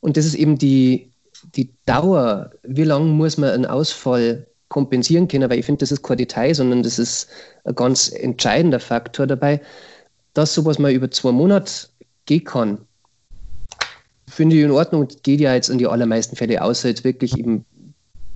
[0.00, 1.12] und das ist eben die,
[1.54, 2.50] die Dauer.
[2.62, 6.54] Wie lange muss man einen Ausfall kompensieren können, weil ich finde, das ist kein Detail,
[6.54, 7.28] sondern das ist
[7.64, 9.60] ein ganz entscheidender Faktor dabei,
[10.34, 11.88] dass sowas mal über zwei Monate
[12.26, 12.78] gehen kann.
[14.28, 17.64] Finde ich in Ordnung geht ja jetzt in die allermeisten Fälle, außer jetzt wirklich eben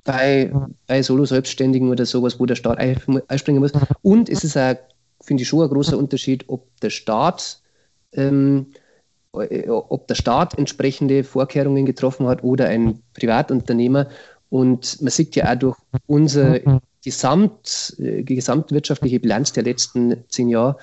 [0.03, 0.51] bei,
[0.87, 3.71] bei Solo-Selbstständigen oder sowas, wo der Staat einspringen muss.
[4.01, 4.75] Und es ist auch,
[5.21, 7.61] finde ich, schon ein großer Unterschied, ob der Staat
[8.13, 8.67] ähm,
[9.33, 14.07] ob der Staat entsprechende Vorkehrungen getroffen hat oder ein Privatunternehmer.
[14.53, 20.77] Und man sieht ja auch durch unsere Gesamt, äh, gesamtwirtschaftliche Bilanz der letzten zehn Jahre,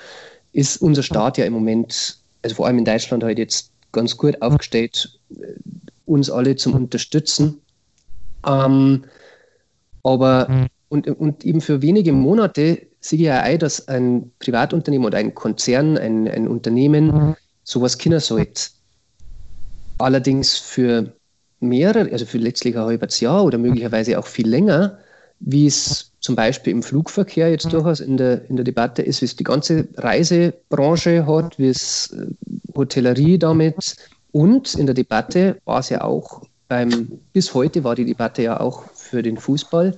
[0.52, 4.42] ist unser Staat ja im Moment, also vor allem in Deutschland, halt jetzt ganz gut
[4.42, 5.52] aufgestellt, äh,
[6.04, 7.60] uns alle zum Unterstützen.
[8.44, 9.04] Ähm,
[10.02, 15.18] aber und, und eben für wenige Monate sehe ich ja ein, dass ein Privatunternehmen oder
[15.18, 18.70] ein Konzern, ein, ein Unternehmen sowas können sollte.
[19.98, 21.12] Allerdings für
[21.60, 24.98] mehrere, also für letztlich ein halbes Jahr oder möglicherweise auch viel länger,
[25.40, 29.26] wie es zum Beispiel im Flugverkehr jetzt durchaus in der, in der Debatte ist, wie
[29.26, 32.26] es die ganze Reisebranche hat, wie es äh,
[32.76, 33.96] Hotellerie damit
[34.32, 38.60] und in der Debatte war es ja auch beim, bis heute war die Debatte ja
[38.60, 39.96] auch für den Fußball,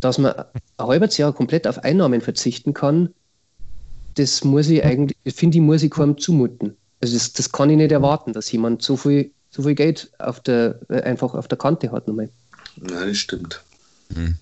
[0.00, 0.44] dass man ein
[0.86, 3.08] halbes Jahr komplett auf Einnahmen verzichten kann,
[4.14, 6.76] das muss ich eigentlich, finde ich, muss ich kaum zumuten.
[7.00, 10.40] Also das, das kann ich nicht erwarten, dass jemand so viel so viel Geld auf
[10.40, 12.28] der, äh, einfach auf der Kante hat nochmal.
[12.76, 13.62] Nein, das stimmt.
[14.10, 14.36] Mhm.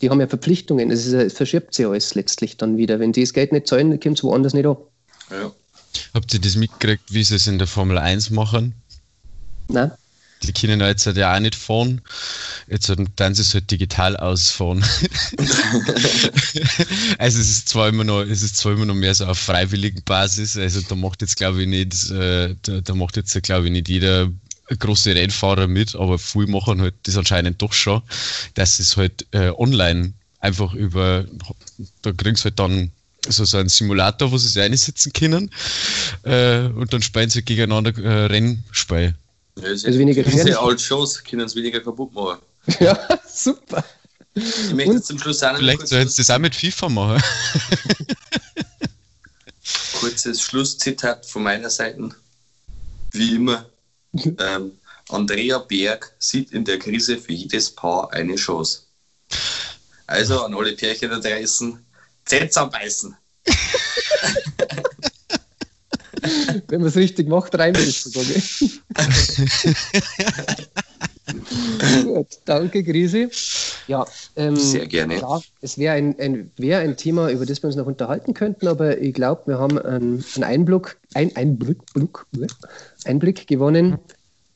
[0.00, 3.00] Die haben ja Verpflichtungen, es, ist, es verschiebt sich alles letztlich dann wieder.
[3.00, 4.76] Wenn die das Geld nicht zahlen, kommt es woanders nicht an.
[5.30, 5.52] Ja.
[6.14, 8.74] Habt ihr das mitgekriegt, wie sie es in der Formel 1 machen?
[9.68, 9.90] Nein
[10.42, 12.00] die können jetzt halt ja auch nicht fahren.
[12.68, 14.82] Jetzt dann sie es halt digital ausfahren.
[17.18, 20.02] also es ist zwar immer noch, es ist zwar immer noch mehr so auf freiwilligen
[20.04, 20.56] Basis.
[20.56, 23.88] Also da macht jetzt glaube ich nicht, äh, da, da, macht jetzt glaube ich nicht
[23.88, 24.30] jeder
[24.76, 28.02] große Rennfahrer mit, aber viele machen halt das anscheinend doch schon,
[28.54, 31.24] dass es halt äh, online einfach über,
[32.02, 32.92] da kriegst halt dann
[33.26, 35.50] so, so einen Simulator, wo sie sich einsetzen können
[36.22, 39.14] äh, und dann spielen sie gegeneinander äh, Rennspiel.
[39.62, 40.46] Ja, ist also weniger gefährlich.
[40.46, 42.40] Diese alte Shows können es weniger kaputt machen.
[42.80, 43.84] ja, super.
[44.34, 47.22] Ich möchte Und zum Schluss auch Vielleicht sollten sie das auch mit FIFA machen.
[49.98, 52.10] kurzes Schlusszitat von meiner Seite.
[53.12, 53.66] Wie immer.
[54.38, 54.72] Ähm,
[55.10, 58.84] Andrea Berg sieht in der Krise für jedes Paar eine Chance.
[60.06, 61.78] Also an alle Pärchen da draußen,
[62.24, 63.14] Zähne zusammenbeißen.
[66.68, 68.24] Wenn man es richtig macht, rein sogar.
[72.04, 73.28] Gut, danke, Grisi.
[73.86, 74.04] Ja,
[74.36, 75.18] ähm, Sehr gerne.
[75.18, 78.66] Ja, es wäre ein, ein, wär ein Thema, über das wir uns noch unterhalten könnten,
[78.66, 81.78] aber ich glaube, wir haben einen, einen Einblick, ein, Einblick,
[83.04, 83.98] Einblick gewonnen,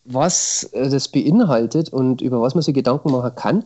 [0.05, 3.65] was das beinhaltet und über was man sich Gedanken machen kann.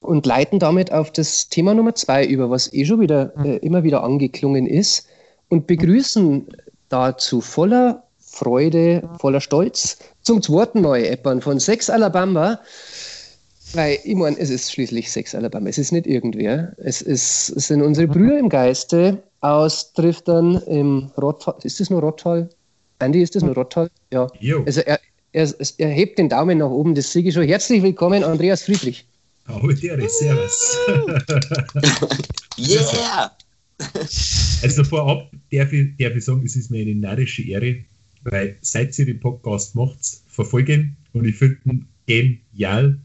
[0.00, 3.82] und leiten damit auf das Thema Nummer zwei über, was eh schon wieder äh, immer
[3.82, 5.06] wieder angeklungen ist
[5.48, 6.46] und begrüßen
[6.88, 12.60] dazu voller Freude, voller Stolz zum zweiten Mal Eppern von Sex Alabama.
[13.74, 16.72] Weil, ich meine, es ist schließlich Sex Alabama, es ist nicht irgendwer.
[16.78, 21.54] Es, ist, es sind unsere Brüder im Geiste aus Driftern im Rottal.
[21.62, 22.48] Ist das nur Rottal?
[22.98, 23.90] Andy, ist das nur Rottal?
[24.10, 24.26] Ja.
[24.40, 24.62] Jo.
[24.64, 24.98] Also er,
[25.32, 27.44] er, er hebt den Daumen nach oben, das sehe ich schon.
[27.44, 29.06] Herzlich willkommen, Andreas Friedrich.
[29.48, 30.78] Oh, der ist Servus.
[32.58, 33.30] Yeah!
[34.60, 37.76] Also vorab darf ich, darf ich sagen, es ist mir eine narrische Ehre,
[38.24, 42.98] weil seit ihr den Podcast macht, verfolgen und ich finde ihn genial.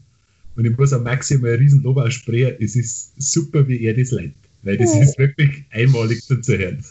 [0.56, 3.94] Und ich muss auch Maxi mal ein riesen Lob aussprechen, es ist super, wie er
[3.94, 4.34] das leitet.
[4.62, 6.82] Weil das ist wirklich einmalig zuzuhören.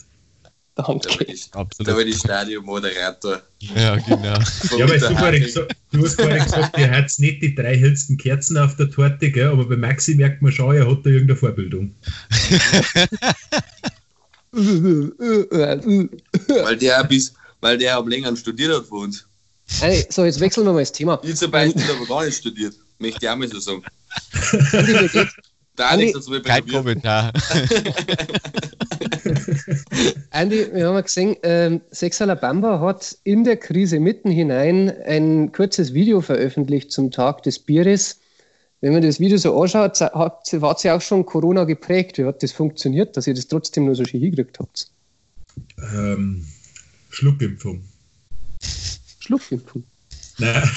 [0.76, 1.26] Da war Danke.
[1.26, 3.44] ich, da war ich Stadionmoderator.
[3.60, 4.40] Ja, genau.
[4.42, 7.78] von Ja, weil du, vorhin gesagt, du hast vorhin gesagt, ihr habt nicht die drei
[7.78, 9.50] hellsten Kerzen auf der Torte, gell?
[9.50, 11.94] aber bei Maxi merkt man schon, er hat da irgendeine Vorbildung.
[14.54, 19.26] Weil der, bis, weil der am längeren studiert hat von uns.
[19.80, 21.20] Hey, so, jetzt wechseln wir mal das Thema.
[21.24, 22.76] Ich zum Beispiel aber gar nicht studiert.
[23.00, 23.84] Möchte ich auch mal so sagen.
[25.78, 26.68] Der Alex Andi- hat es Kein.
[26.68, 27.34] Kommentar.
[30.32, 35.52] Andy, wir haben ja gesehen, ähm, Sex Alabama hat in der Krise mitten hinein ein
[35.52, 38.20] kurzes Video veröffentlicht zum Tag des Bieres.
[38.82, 42.18] Wenn man das Video so anschaut, hat, hat sie auch schon Corona geprägt.
[42.18, 44.88] Wie hat das funktioniert, dass ihr das trotzdem nur so schön hingekriegt habt?
[45.96, 46.46] Ähm,
[47.10, 47.84] Schluckimpfung.
[49.20, 49.84] Schluckimpfung.
[50.38, 50.70] Nein.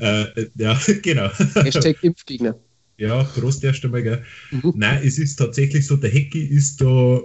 [0.00, 1.30] äh, ja, genau.
[1.54, 2.56] Hashtag Impfgegner.
[2.98, 4.22] Ja, Prost erst einmal, gell?
[4.50, 4.72] Mhm.
[4.76, 7.20] Nein, es ist tatsächlich so, der Hecki ist da,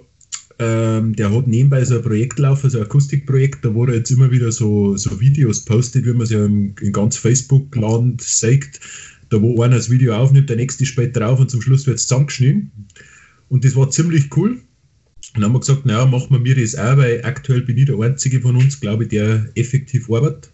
[0.60, 4.12] ähm, der hat nebenbei so ein Projekt laufen, so ein Akustikprojekt, da wo er jetzt
[4.12, 8.80] immer wieder so, so Videos postet, wie man es ja im, in ganz Facebook-Land sagt,
[9.30, 12.08] da wo einer das Video aufnimmt, der nächste spielt drauf und zum Schluss wird es
[12.08, 12.72] zusammengeschnitten.
[13.48, 14.52] Und das war ziemlich cool.
[14.52, 17.86] Und dann haben wir gesagt, naja, machen wir mir das auch, weil aktuell bin ich
[17.86, 20.52] der Einzige von uns, glaube ich, der effektiv arbeitet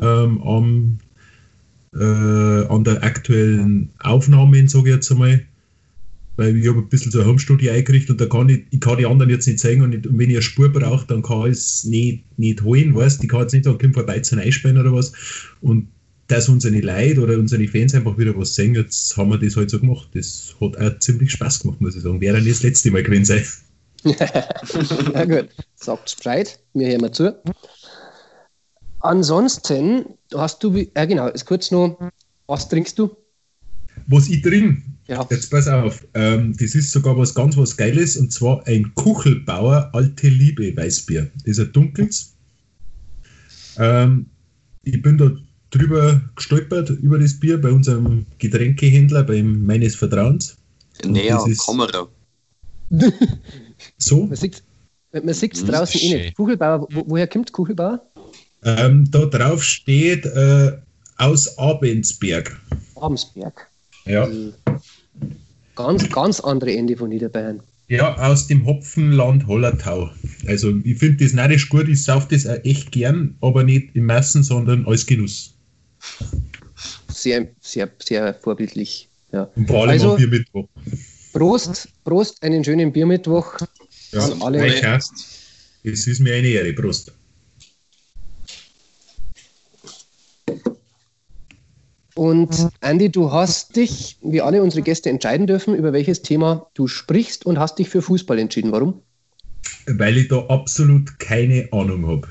[0.00, 0.98] ähm, am
[1.98, 5.42] äh, an der aktuellen Aufnahme, sage ich jetzt einmal.
[6.36, 8.98] Weil ich habe ein bisschen so ein Homestudio eingerichtet und da kann ich, ich kann
[8.98, 11.58] die anderen jetzt nicht sehen und, nicht, und wenn eine Spur brauche, dann kann ich
[11.58, 14.92] es nicht, nicht holen, weißt Ich kann jetzt nicht sagen, komm vorbei zum Einsperren oder
[14.92, 15.12] was.
[15.60, 15.86] Und
[16.26, 19.70] dass unsere Leute oder unsere Fans einfach wieder was sehen, jetzt haben wir das halt
[19.70, 20.08] so gemacht.
[20.14, 22.20] Das hat auch ziemlich Spaß gemacht, muss ich sagen.
[22.20, 23.44] Wäre nicht das letzte Mal gewesen sein.
[25.14, 27.34] Ja gut, sagt's Bescheid, wir hören mal zu.
[29.04, 31.98] Ansonsten hast du, wie- ja genau, ist kurz noch,
[32.46, 33.14] was trinkst du?
[34.06, 38.16] Was ich trinke, Ja, Jetzt pass auf, ähm, das ist sogar was ganz was Geiles
[38.16, 41.30] und zwar ein Kuchelbauer Alte Liebe Weißbier.
[41.34, 42.32] Das ist ein dunkles.
[43.76, 44.24] Ähm,
[44.84, 45.30] ich bin da
[45.70, 50.56] drüber gestolpert über das Bier bei unserem Getränkehändler, beim meines Vertrauens.
[51.04, 52.08] Näher das an ist- Kamera.
[53.98, 54.62] So, man sieht
[55.12, 56.36] man sieht's Mm, draußen eh nicht.
[56.36, 58.00] Kuchelbauer, wo, woher kommt Kuchelbauer?
[58.64, 60.72] Ähm, da drauf steht äh,
[61.18, 62.60] aus Abendsberg.
[62.96, 63.68] Abensberg.
[64.06, 64.28] Ja.
[65.76, 67.60] Ganz, ganz andere Ende von Niederbayern.
[67.88, 70.10] ja, aus dem Hopfenland Hollertau.
[70.46, 74.06] Also ich finde das narrisch gut, ich sauf das auch echt gern, aber nicht im
[74.06, 75.54] Massen, sondern als Genuss.
[77.08, 79.08] Sehr, sehr, sehr vorbildlich.
[79.32, 79.50] Ja.
[79.56, 80.68] Und vor allem Also- am Biermittwoch.
[81.32, 83.58] Prost, Prost, einen schönen Biermittwoch.
[84.12, 84.64] Ja, an alle.
[85.82, 87.12] es ist mir eine Ehre, Prost.
[92.14, 96.86] Und Andy, du hast dich, wie alle unsere Gäste, entscheiden dürfen, über welches Thema du
[96.86, 98.70] sprichst und hast dich für Fußball entschieden.
[98.72, 99.02] Warum?
[99.86, 102.28] Weil ich da absolut keine Ahnung habe.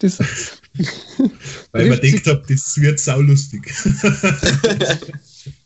[0.00, 0.18] Das,
[1.70, 3.72] Weil ich mir Trifft sich- gedacht habe, das wird saulustig.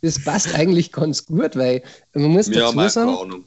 [0.02, 3.44] das passt eigentlich ganz gut, weil man muss dazu auch sagen, keine Ahnung.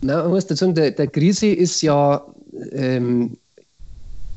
[0.00, 2.24] Na, man muss dazu sagen, der, der Grisi ist ja
[2.72, 3.36] ähm,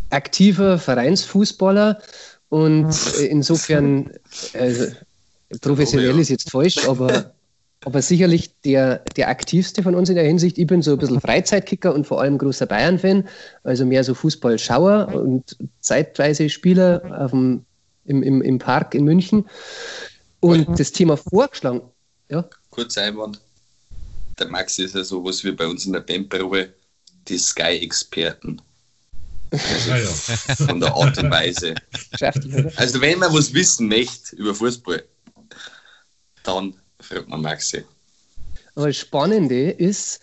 [0.09, 2.01] aktiver Vereinsfußballer
[2.49, 2.89] und
[3.19, 4.11] äh, insofern
[4.53, 4.87] äh,
[5.61, 7.33] professionell ist jetzt falsch, aber,
[7.83, 10.57] aber sicherlich der, der aktivste von uns in der Hinsicht.
[10.57, 13.27] Ich bin so ein bisschen Freizeitkicker und vor allem großer Bayern-Fan,
[13.63, 17.65] also mehr so Fußballschauer und zeitweise Spieler auf dem,
[18.05, 19.45] im, im, im Park in München.
[20.39, 21.81] Und das Thema vorgeschlagen,
[22.29, 23.41] ja, Kurzer Einwand.
[24.37, 26.69] Der Max ist ja sowas wie bei uns in der Bandprobe
[27.27, 28.61] die Sky-Experten.
[29.51, 29.97] Ja.
[30.65, 31.75] Von der Art und Weise.
[32.11, 32.71] geschäftlich, oder?
[32.75, 35.03] Also wenn man was wissen möchte über Fußball,
[36.43, 37.83] dann fragt man Maxi.
[38.75, 40.19] Aber das Spannende ist,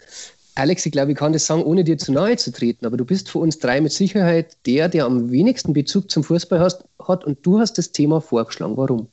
[0.55, 3.05] Alex, ich glaube, ich kann das sagen, ohne dir zu nahe zu treten, aber du
[3.05, 7.25] bist für uns drei mit Sicherheit der, der am wenigsten Bezug zum Fußball hast, hat
[7.25, 8.77] und du hast das Thema vorgeschlagen.
[8.77, 9.09] Warum?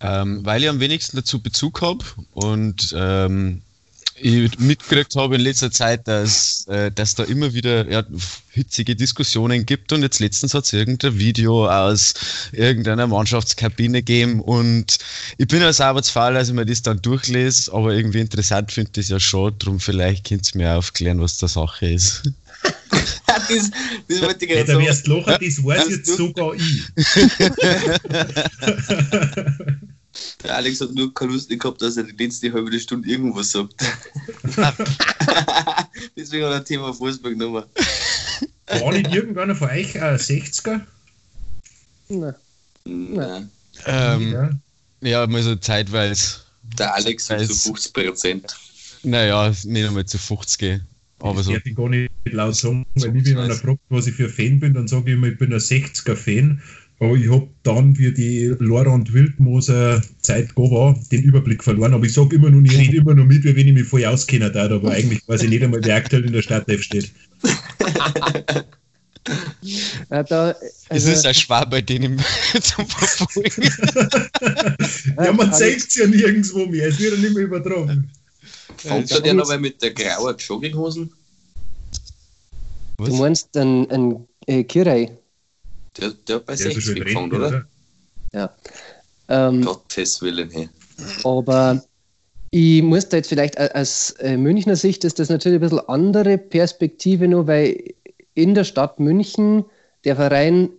[0.00, 3.62] Ähm, weil ich am wenigsten dazu Bezug habe und ähm,
[4.16, 8.04] ich mitgekriegt habe in letzter Zeit, dass, äh, dass da immer wieder ja,
[8.50, 12.14] hitzige Diskussionen gibt und jetzt letztens hat es irgendein Video aus
[12.52, 14.98] irgendeiner Mannschaftskabine gegeben und
[15.36, 18.94] ich bin als Arbeitsfall, als ich mir das dann durchlese, aber irgendwie interessant finde ich
[18.94, 22.22] das ja schon, darum vielleicht könnt ihr mir aufklären, was der Sache ist.
[23.26, 23.70] das,
[24.08, 26.82] das wollte ich Ja, da wärst lachen, das weiß jetzt sogar ich.
[30.42, 33.74] Der Alex hat nur keine Lust gehabt, dass er die letzte halbe Stunde irgendwas sagt.
[36.16, 37.64] Deswegen hat er Thema Fußball genommen.
[38.66, 40.80] War nicht irgendeiner von euch ein 60er?
[42.08, 42.34] Na,
[42.84, 43.50] Nein.
[43.86, 44.50] Ähm, Ja.
[45.00, 46.40] ja, mal so zeitweise,
[46.78, 47.62] Der Alex hat so Weiß.
[47.62, 48.56] 50 Prozent.
[49.02, 50.86] naja, nicht einmal zu 50 gehen.
[51.20, 51.54] Aber das so.
[51.54, 54.60] ich gar nicht laut sagen, weil ich, wenn einer fragt, was ich für ein Fan
[54.60, 56.62] bin, dann sage ich immer, ich bin ein 60er-Fan.
[57.04, 61.92] Aber ich habe dann, wie die Laurent Wildmoser Zeit da war, den Überblick verloren.
[61.92, 64.04] Aber ich sage immer nur, ich rede immer nur mit, wie wenn ich mich voll
[64.06, 64.50] auskenne.
[64.50, 67.10] Da, aber eigentlich weiß ich nicht einmal, wer aktuell in der Startelf steht.
[70.08, 72.18] äh, da, Es also, ist ein Schwab bei denen
[72.62, 73.68] zum Verfolgen.
[75.18, 76.88] Ja, man Alex- zeigt es ja nirgendwo mehr.
[76.88, 78.10] Es wird ja nicht mehr übertragen.
[78.78, 81.10] Fängt Ja, er der noch mal mit der grauen Jogginghosen?
[82.98, 85.10] du meinst ein, ein äh, Kirei.
[85.98, 87.66] Der, der hat bei Der ist ja 60 schon gefangen, Rentner, oder?
[88.32, 88.54] Ja.
[89.28, 90.68] Ähm, Gottes Willen, hey.
[91.24, 91.82] Aber
[92.50, 96.38] ich muss da jetzt vielleicht aus äh, Münchner Sicht ist das natürlich ein bisschen andere
[96.38, 97.94] Perspektive nur, weil
[98.34, 99.64] in der Stadt München
[100.04, 100.70] der Verein,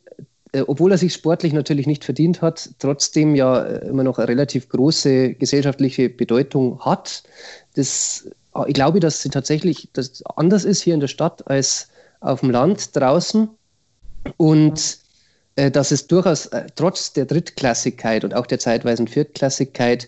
[0.52, 4.28] äh, obwohl er sich sportlich natürlich nicht verdient hat, trotzdem ja äh, immer noch eine
[4.28, 7.24] relativ große gesellschaftliche Bedeutung hat.
[7.76, 8.30] Das,
[8.68, 11.90] ich glaube, dass sie tatsächlich das anders ist hier in der Stadt als
[12.22, 13.50] auf dem Land draußen
[14.38, 15.00] und
[15.72, 20.08] dass es durchaus äh, trotz der Drittklassigkeit und auch der zeitweisen Viertklassigkeit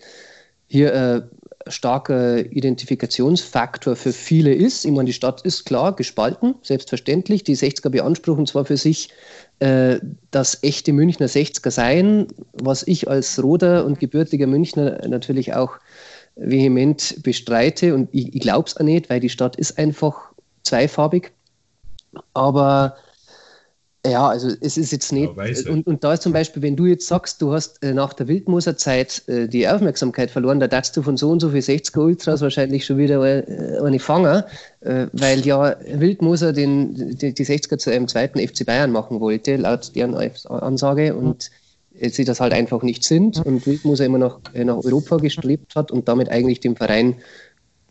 [0.66, 1.22] hier äh,
[1.70, 4.84] starker Identifikationsfaktor für viele ist.
[4.84, 7.44] Ich meine, die Stadt ist klar gespalten, selbstverständlich.
[7.44, 9.10] Die 60er beanspruchen zwar für sich
[9.58, 9.98] äh,
[10.30, 15.78] das echte Münchner 60er sein, was ich als Roder und gebürtiger Münchner natürlich auch
[16.36, 20.32] vehement bestreite und ich, ich glaube es auch nicht, weil die Stadt ist einfach
[20.62, 21.32] zweifarbig.
[22.34, 22.96] Aber
[24.08, 25.30] ja, also es ist jetzt nicht.
[25.36, 28.12] Ja, und, und da ist zum Beispiel, wenn du jetzt sagst, du hast äh, nach
[28.12, 32.00] der Wildmoser-Zeit äh, die Aufmerksamkeit verloren, da darfst du von so und so viel 60er
[32.00, 34.42] Ultras wahrscheinlich schon wieder äh, eine fangen,
[34.80, 39.56] äh, weil ja Wildmoser den, die, die 60er zu einem zweiten FC Bayern machen wollte,
[39.56, 41.14] laut deren Ansage.
[41.14, 41.50] Und
[42.00, 46.06] sie das halt einfach nicht sind und Wildmoser immer noch nach Europa gestrebt hat und
[46.06, 47.16] damit eigentlich den Verein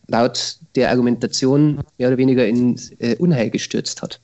[0.07, 4.19] laut der Argumentation mehr oder weniger in äh, Unheil gestürzt hat.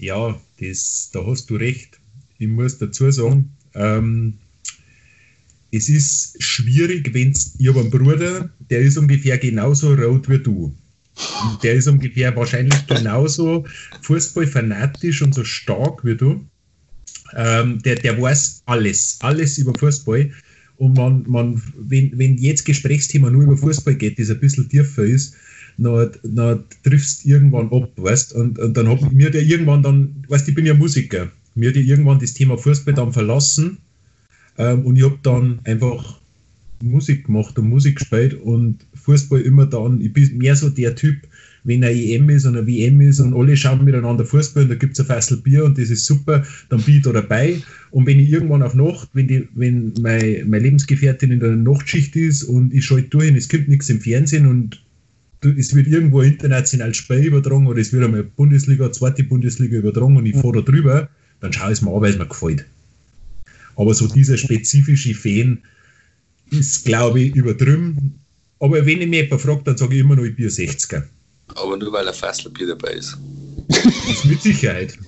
[0.00, 2.00] Ja, das, da hast du recht.
[2.38, 4.38] Ich muss dazu sagen, ähm,
[5.72, 10.74] es ist schwierig, wenn ich habe einen Bruder, der ist ungefähr genauso rot wie du.
[11.44, 13.66] Und der ist ungefähr wahrscheinlich genauso
[14.00, 16.46] fußballfanatisch und so stark wie du.
[17.36, 20.32] Ähm, der, der weiß alles, alles über Fußball.
[20.78, 25.04] Und man, man, wenn, wenn jetzt Gesprächsthema nur über Fußball geht, das ein bisschen tiefer
[25.04, 25.36] ist,
[25.82, 30.24] dann, dann triffst du irgendwann ab, weißt und, und dann hat mir der irgendwann dann,
[30.28, 33.78] weißt ich bin ja Musiker, mir ja irgendwann das Thema Fußball dann verlassen
[34.58, 36.20] ähm, und ich habe dann einfach
[36.82, 41.16] Musik gemacht und Musik gespielt und Fußball immer dann, ich bin mehr so der Typ,
[41.64, 44.74] wenn eine EM ist und eine WM ist und alle schauen miteinander Fußball und da
[44.74, 47.60] gibt es ein Fassel Bier und das ist super, dann bin ich da dabei.
[47.90, 52.16] Und wenn ich irgendwann auf Nacht, wenn, die, wenn meine, meine Lebensgefährtin in der Nachtschicht
[52.16, 54.82] ist und ich schalte durch und es gibt nichts im Fernsehen und
[55.42, 60.26] es wird irgendwo international Spiel übertragen oder es wird einmal Bundesliga, zweite Bundesliga übertragen und
[60.26, 61.08] ich fahre da drüber,
[61.40, 62.66] dann schaue ich es mir an, weil es mir gefällt.
[63.76, 65.62] Aber so dieser spezifische Fan
[66.50, 68.20] ist, glaube ich, übertrieben.
[68.58, 71.04] Aber wenn ich mich jemand fragt, dann sage ich immer noch, ich bin ein 60er.
[71.54, 73.16] Aber nur weil ein Fasselbier dabei ist.
[73.68, 74.98] Das ist mit Sicherheit.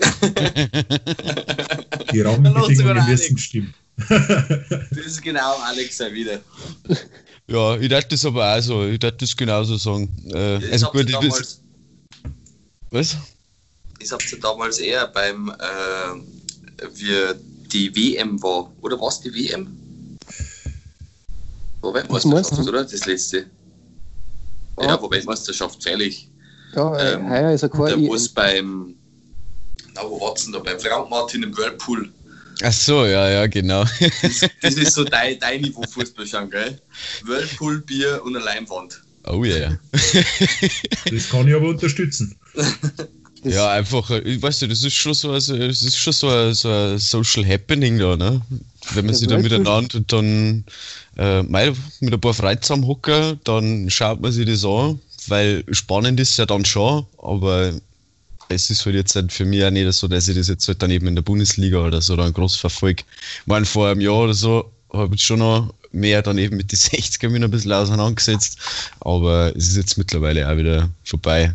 [2.12, 3.74] Die Rahmenbedingungen müssen stimmen.
[4.08, 6.40] Das ist genau Alex auch wieder.
[7.52, 8.84] Ja, ich dachte das aber auch so.
[8.86, 10.08] Ich dachte das genauso sagen.
[10.32, 11.60] Äh, also gut, ich damals,
[12.90, 13.16] was?
[14.00, 17.34] das habt ihr damals eher beim, äh, wie
[17.70, 18.72] die WM war.
[18.80, 19.66] Oder was die WM?
[21.82, 22.68] War Was Weltmeisterschaft, meinst du?
[22.70, 22.84] oder?
[22.84, 23.46] Das letzte.
[24.80, 24.86] Ja.
[24.86, 26.30] Ja, war Weltmeisterschaft, freilich.
[26.74, 28.94] Ja, äh, Ähm, heuer ist er kein wo es beim,
[29.94, 30.60] na wo war's denn da?
[30.60, 32.10] Beim Frank Martin im Whirlpool.
[32.62, 33.84] Ach so, ja, ja, genau.
[34.22, 36.80] Das, das ist so dein, dein Niveau Fußball schauen, gell?
[37.24, 39.02] Whirlpool, Bier und eine Leinwand.
[39.26, 39.54] Oh ja.
[39.56, 39.78] Yeah.
[41.10, 42.36] Das kann ich aber unterstützen.
[42.54, 42.74] Das-
[43.44, 46.28] Ja, einfach, äh, ich weiß nicht, das ist schon so, also, das ist schon so
[46.28, 48.40] ein, so ein Social Happening da, ne?
[48.94, 50.64] wenn man sich da miteinander und dann
[51.16, 56.36] äh, mit ein paar Freunden zusammenhocken, dann schaut man sich das an, weil spannend ist
[56.38, 57.72] ja dann schon, aber
[58.52, 60.82] es ist halt jetzt halt für mich auch nicht so, dass ich das jetzt halt
[60.82, 63.04] dann eben in der Bundesliga oder so dann groß verfolge.
[63.40, 66.72] Ich meine, vor einem Jahr oder so habe ich schon noch mehr dann eben mit
[66.72, 68.58] den 60er mich ein bisschen auseinandergesetzt,
[69.00, 71.54] aber es ist jetzt mittlerweile auch wieder vorbei.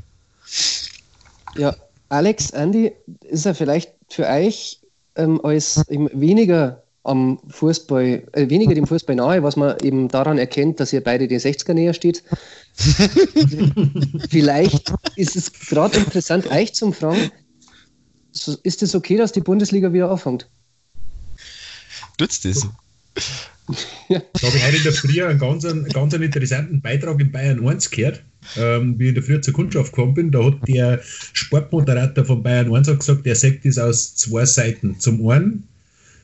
[1.56, 1.76] Ja,
[2.10, 4.80] Alex, Andy, ist er vielleicht für euch
[5.16, 10.80] ähm, als weniger am Fußball, äh, weniger dem Fußball nahe, was man eben daran erkennt,
[10.80, 12.24] dass ihr beide den 60er näher steht.
[14.30, 17.32] Vielleicht ist es gerade interessant, euch zum Fragen,
[18.64, 20.50] ist es okay, dass die Bundesliga wieder anfängt?
[22.18, 22.68] Tut's das?
[24.08, 24.22] Ja.
[24.34, 27.68] Da habe ich heute in der Früh einen ganz, einen ganz interessanten Beitrag in Bayern
[27.68, 28.24] 1 gehört.
[28.56, 32.44] Ähm, wie ich in der Früh zur Kundschaft gekommen bin, da hat der Sportmoderator von
[32.44, 35.00] Bayern 1 gesagt, der sagt das aus zwei Seiten.
[35.00, 35.68] Zum einen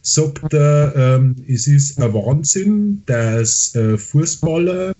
[0.03, 4.93] sagt er, ähm, es ist ein Wahnsinn, dass äh, Fußballer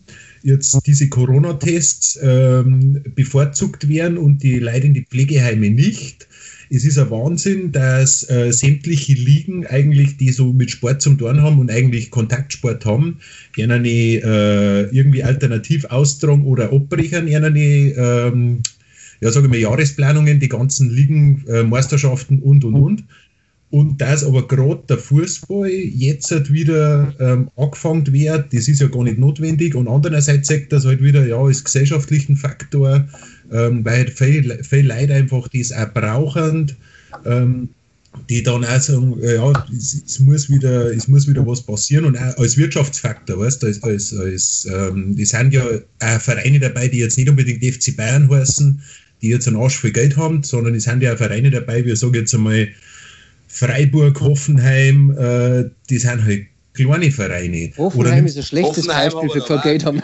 [0.44, 6.28] jetzt diese Corona-Tests ähm, bevorzugt werden und die Leute in die Pflegeheime nicht.
[6.70, 11.42] Es ist ein Wahnsinn, dass äh, sämtliche Ligen eigentlich, die so mit Sport zum tun
[11.42, 13.20] haben und eigentlich Kontaktsport haben,
[13.52, 18.64] gerne äh, irgendwie alternativ austragen oder abbrechen, gerne ähm,
[19.24, 23.04] ja, sagen wir, Jahresplanungen, die ganzen Ligen, äh, Meisterschaften und und und.
[23.74, 28.88] Und dass aber gerade der Fußball jetzt halt wieder ähm, angefangen wird, das ist ja
[28.88, 29.74] gar nicht notwendig.
[29.74, 33.08] Und andererseits sagt das halt wieder, ja, als gesellschaftlichen Faktor,
[33.52, 36.74] ähm, weil viele, viele Leute einfach das auch brauchen,
[37.26, 37.70] ähm,
[38.30, 42.06] die dann auch sagen, ja, es, es, muss wieder, es muss wieder was passieren.
[42.06, 46.60] Und auch als Wirtschaftsfaktor, weißt du, als, als, als ähm, die sind ja auch Vereine
[46.60, 48.80] dabei, die jetzt nicht unbedingt FC Bayern heißen,
[49.24, 51.96] die jetzt einen Arsch voll Geld haben, sondern es sind ja auch Vereine dabei, wie
[51.96, 52.68] sage jetzt einmal,
[53.54, 57.72] Freiburg, Hoffenheim, äh, die sind halt kleine Vereine.
[57.78, 60.02] Hoffenheim ist ein schlechtes Beispiel für haben.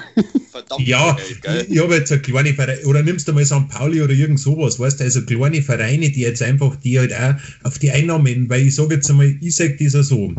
[0.78, 3.68] ja, Geld, ich habe jetzt eine kleine Vereine, oder nimmst du mal St.
[3.70, 7.34] Pauli oder irgend sowas, weißt du, also kleine Vereine, die jetzt einfach, die halt auch
[7.64, 10.32] auf die Einnahmen, weil ich sage jetzt einmal, ich sage das ja so,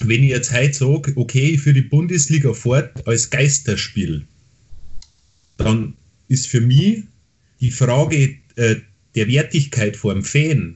[0.00, 4.26] wenn ich jetzt heute sage, okay, für die Bundesliga fort als Geisterspiel,
[5.58, 5.94] dann
[6.26, 7.04] ist für mich
[7.60, 8.74] die Frage äh,
[9.14, 10.74] der Wertigkeit vor dem Fan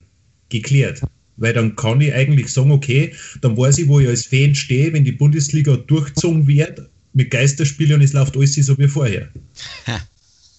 [0.50, 1.02] geklärt.
[1.38, 4.92] Weil dann kann ich eigentlich sagen, okay, dann weiß ich, wo ich als Fan stehe,
[4.92, 6.82] wenn die Bundesliga durchgezogen wird
[7.14, 9.28] mit Geisterspielen und es läuft alles so wie vorher.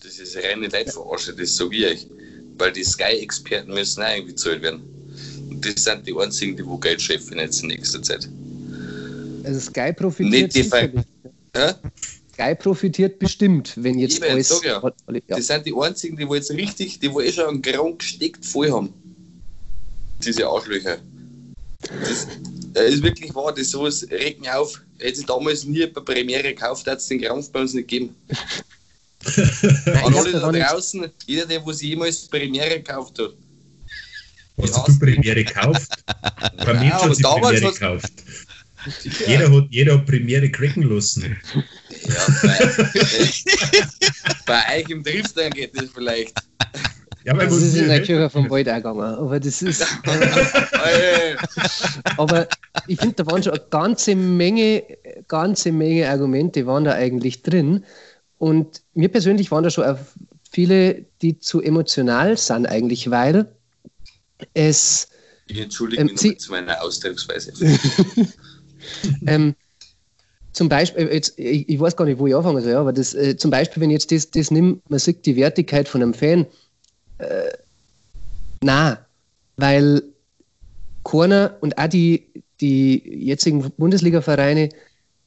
[0.01, 2.07] Das ist reine Leitverarsche, das sage ich euch.
[2.57, 4.81] Weil die Sky-Experten müssen auch irgendwie zahlt werden.
[5.49, 8.27] Und das sind die einzigen, die wo Geld scheffeln jetzt in nächster Zeit.
[9.43, 10.63] Also Sky profitiert Nicht die
[12.33, 14.61] Sky profitiert bestimmt, wenn jetzt ich alles...
[14.63, 14.81] Ja.
[14.81, 14.93] ja.
[15.27, 18.45] Das sind die einzigen, die wo jetzt richtig, die wo eh schon einen Grund gesteckt
[18.45, 18.93] voll haben
[20.23, 20.97] diese Arschlöcher.
[21.81, 22.27] Das,
[22.73, 24.81] das ist wirklich wahr, das sowas regt mich auf.
[24.99, 28.15] Hätte ich damals nie bei Premiere gekauft, hätte es den Krampf bei uns nicht gegeben.
[30.03, 33.33] An alle da draußen, jeder, der was jemals Premiere gekauft hat.
[34.61, 35.89] Hast du Premiere gekauft?
[36.57, 38.13] Bei mir hat sie Premiere gekauft.
[39.27, 41.37] Jeder, hat, jeder hat Premiere kriegen lassen.
[42.03, 42.71] Ja, bei,
[44.45, 46.33] bei euch im Drift dann geht das vielleicht.
[47.25, 49.01] Ja, das ist in der Kirche vom Wald gegangen.
[49.01, 49.81] Aber das ist.
[52.17, 52.47] aber
[52.87, 54.83] ich finde, da waren schon eine ganze Menge,
[55.27, 57.83] ganze Menge Argumente waren da eigentlich drin.
[58.37, 59.97] Und mir persönlich waren da schon
[60.49, 63.53] viele, die zu emotional sind, eigentlich, weil
[64.53, 65.09] es.
[65.47, 67.51] Ich entschuldige ähm, mich zu meiner Ausdrucksweise.
[69.27, 69.55] ähm,
[70.53, 73.35] zum Beispiel, jetzt, ich, ich, weiß gar nicht, wo ich anfangen soll, aber das, äh,
[73.35, 76.45] zum Beispiel, wenn ich jetzt das, das nimmt, man sieht die Wertigkeit von einem Fan,
[77.19, 77.51] äh,
[78.61, 79.05] na,
[79.57, 80.03] weil
[81.03, 82.27] keiner und auch die,
[82.59, 84.69] die jetzigen Bundesliga-Vereine,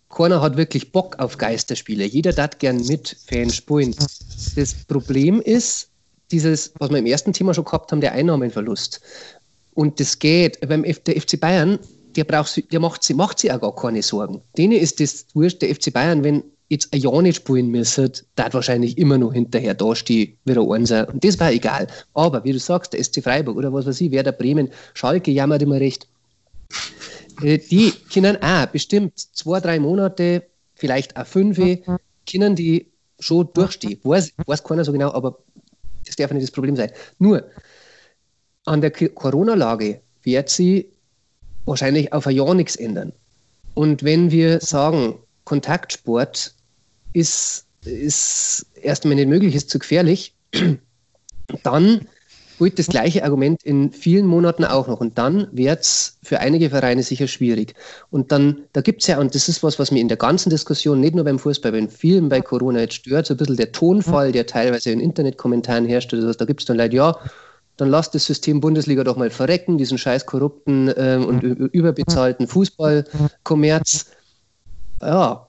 [0.09, 2.05] keiner hat wirklich Bock auf Geisterspiele.
[2.05, 3.95] Jeder darf gern mit Fans spielen.
[4.57, 5.89] Das Problem ist,
[6.31, 9.01] dieses, was wir im ersten Thema schon gehabt haben, der Einnahmenverlust.
[9.75, 11.79] Und das geht beim F der FC Bayern,
[12.17, 14.43] der, braucht, der macht, sie, macht sich auch gar keine Sorgen.
[14.59, 18.51] Denen ist das wurscht, der FC Bayern, wenn jetzt ein Jahr nicht spielen müssen, da
[18.53, 21.07] wahrscheinlich immer noch hinterher dastehen, wie der Einser.
[21.09, 21.87] Und das war egal.
[22.15, 25.61] Aber, wie du sagst, der SC Freiburg oder was weiß ich, Werder Bremen, Schalke jammert
[25.61, 26.09] immer recht.
[27.43, 30.45] Äh, die können auch bestimmt zwei, drei Monate,
[30.75, 31.59] vielleicht auch fünf,
[32.31, 34.01] können die schon durchstehen.
[34.03, 35.39] Weiß, weiß keiner so genau, aber
[36.07, 36.91] das darf nicht das Problem sein.
[37.19, 37.45] Nur,
[38.65, 40.91] an der Corona-Lage wird sie
[41.67, 43.13] wahrscheinlich auf ein Jahr nichts ändern.
[43.75, 46.55] Und wenn wir sagen, Kontaktsport
[47.13, 50.35] ist, ist erstmal nicht möglich, ist zu gefährlich,
[51.63, 52.07] dann
[52.63, 55.01] spielt das gleiche Argument in vielen Monaten auch noch.
[55.01, 57.75] Und dann wird es für einige Vereine sicher schwierig.
[58.11, 60.51] Und dann, da gibt es ja, und das ist was, was mir in der ganzen
[60.51, 63.73] Diskussion, nicht nur beim Fußball, bei vielen bei Corona jetzt stört, so ein bisschen der
[63.73, 66.15] Tonfall, der teilweise in Internetkommentaren herrscht.
[66.15, 67.17] Also da gibt es dann Leute, ja,
[67.79, 74.07] dann lasst das System Bundesliga doch mal verrecken, diesen scheiß korrupten ähm, und überbezahlten Fußballkommerz.
[75.01, 75.49] Ja,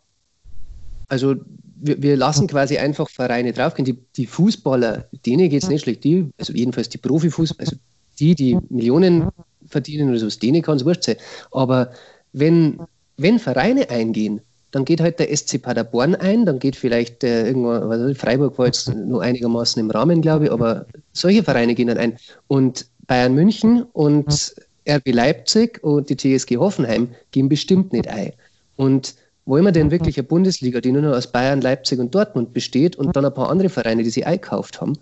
[1.08, 1.36] also
[1.76, 3.86] wir, wir, lassen quasi einfach Vereine draufgehen.
[3.86, 6.04] Die, die Fußballer, denen geht es nicht schlecht.
[6.04, 7.78] Die, also jedenfalls die Profifußballer, also
[8.20, 9.30] die, die Millionen
[9.68, 11.18] verdienen oder sowas, denen kann es wurscht sein.
[11.52, 11.92] Aber
[12.32, 12.80] wenn,
[13.18, 14.42] wenn Vereine eingehen,
[14.72, 18.66] dann geht halt der SC Paderborn ein, dann geht vielleicht äh, irgendwo, was Freiburg war
[18.66, 22.18] jetzt nur einigermaßen im Rahmen, glaube ich, aber solche Vereine gehen dann ein.
[22.48, 24.56] Und Bayern München und
[24.90, 28.34] RB Leipzig und die TSG Hoffenheim gehen bestimmt nicht ein.
[28.76, 29.16] Und
[29.46, 32.96] wollen wir denn wirklich eine Bundesliga, die nur noch aus Bayern, Leipzig und Dortmund besteht
[32.96, 34.94] und dann ein paar andere Vereine, die sie einkauft haben?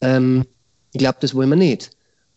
[0.00, 0.44] Ähm,
[0.92, 1.90] ich glaube, das wollen wir nicht.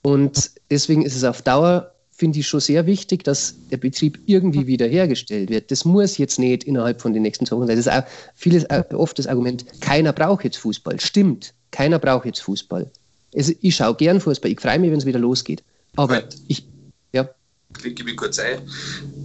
[0.04, 4.68] Und deswegen ist es auf Dauer, finde ich, schon sehr wichtig, dass der Betrieb irgendwie
[4.68, 5.70] wiederhergestellt wird.
[5.72, 7.78] Das muss jetzt nicht innerhalb von den nächsten zwei Wochen sein.
[7.78, 8.04] Das ist auch
[8.36, 11.00] vieles, oft das Argument, keiner braucht jetzt Fußball.
[11.00, 12.90] Stimmt, keiner braucht jetzt Fußball.
[13.36, 15.64] Also ich schaue gern Fußball, ich freue mich, wenn es wieder losgeht.
[15.96, 16.66] Aber ich,
[17.14, 17.30] ja.
[17.74, 18.62] Klicke mich kurz ein.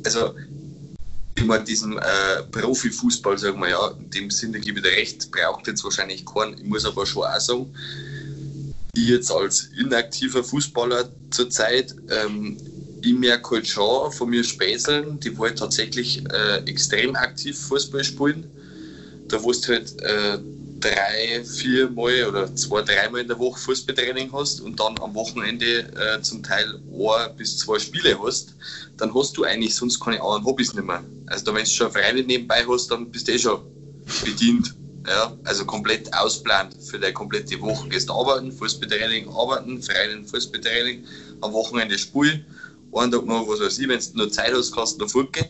[0.05, 0.35] Also
[1.35, 5.31] ich meine, diesen äh, Profifußball, sagen wir ja, in dem Sinne gebe ich dir recht,
[5.31, 6.59] braucht jetzt wahrscheinlich keinen.
[6.59, 7.75] Ich muss aber schon auch sagen,
[8.95, 12.59] ich jetzt als inaktiver Fußballer zurzeit, ähm,
[13.03, 18.47] ich merke halt schon von mir Späßeln, die wollen tatsächlich äh, extrem aktiv Fußball spielen.
[19.29, 20.39] Da wo du halt äh,
[20.83, 25.81] drei, vier Mal oder zwei, dreimal in der Woche Fußballtraining hast und dann am Wochenende
[25.97, 28.55] äh, zum Teil ein bis zwei Spiele hast,
[28.97, 31.03] dann hast du eigentlich sonst keine anderen Hobbys nicht mehr.
[31.27, 33.61] Also wenn du schon Vereine nebenbei hast, dann bist du eh schon
[34.25, 34.75] bedient.
[35.07, 37.89] Ja, also komplett ausplant für deine komplette Woche.
[37.89, 41.05] Gehst arbeiten, Fußballtraining, arbeiten, Vereinen, Fußballtraining,
[41.41, 42.45] am Wochenende Spiel,
[42.95, 45.47] einen Tag noch, was weiß ich, wenn du noch Zeit hast, kannst du noch fortgehen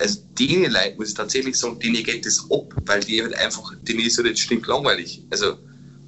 [0.00, 3.74] also denen Leute, muss ich tatsächlich sagen, denen geht das ab, weil die halt einfach,
[3.82, 5.22] denen ist halt jetzt stinkt langweilig.
[5.30, 5.56] Also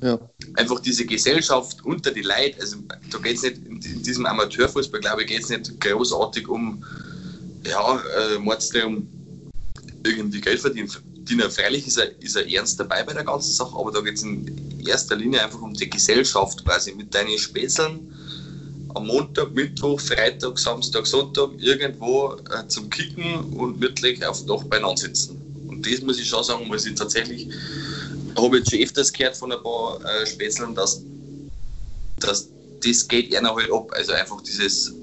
[0.01, 0.19] ja.
[0.57, 2.79] einfach diese Gesellschaft unter die Leute, also
[3.11, 6.83] da geht es nicht, in diesem Amateurfußball, glaube ich, geht es nicht großartig um,
[7.65, 8.03] ja,
[8.35, 9.07] äh, um
[10.05, 10.89] irgendwie Geld verdienen.
[11.51, 14.23] Freilich ist er, ist er ernst dabei bei der ganzen Sache, aber da geht es
[14.23, 18.13] in erster Linie einfach um die Gesellschaft quasi mit deinen Spätzeln
[18.95, 24.65] am Montag, Mittwoch, Freitag, Samstag, Sonntag irgendwo äh, zum Kicken und wirklich auf dem Dach
[24.65, 25.41] beieinander sitzen.
[25.69, 27.49] Und das muss ich schon sagen, muss ich tatsächlich,
[28.37, 31.03] habe ich jetzt schon öfters gehört von ein paar äh, Spätzlern, dass,
[32.21, 32.49] dass
[32.85, 33.91] das geht einer halt ab.
[33.95, 34.95] Also einfach dieses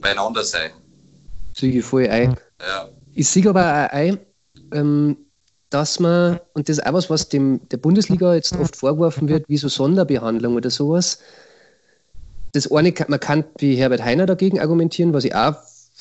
[0.00, 0.70] beieinander sein.
[1.54, 2.36] Siege voll ein.
[2.60, 2.88] Ja.
[3.14, 4.18] Ich sehe aber auch ein,
[4.72, 5.16] ähm,
[5.70, 9.48] dass man, und das ist auch was, was dem, der Bundesliga jetzt oft vorgeworfen wird,
[9.48, 11.18] wie so Sonderbehandlung oder sowas,
[12.56, 15.54] das eine, man kann wie Herbert Heiner dagegen argumentieren, was ich auch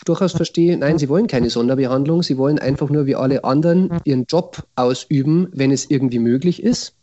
[0.06, 0.78] durchaus verstehe.
[0.78, 5.48] Nein, sie wollen keine Sonderbehandlung, sie wollen einfach nur wie alle anderen ihren Job ausüben,
[5.54, 6.94] wenn es irgendwie möglich ist.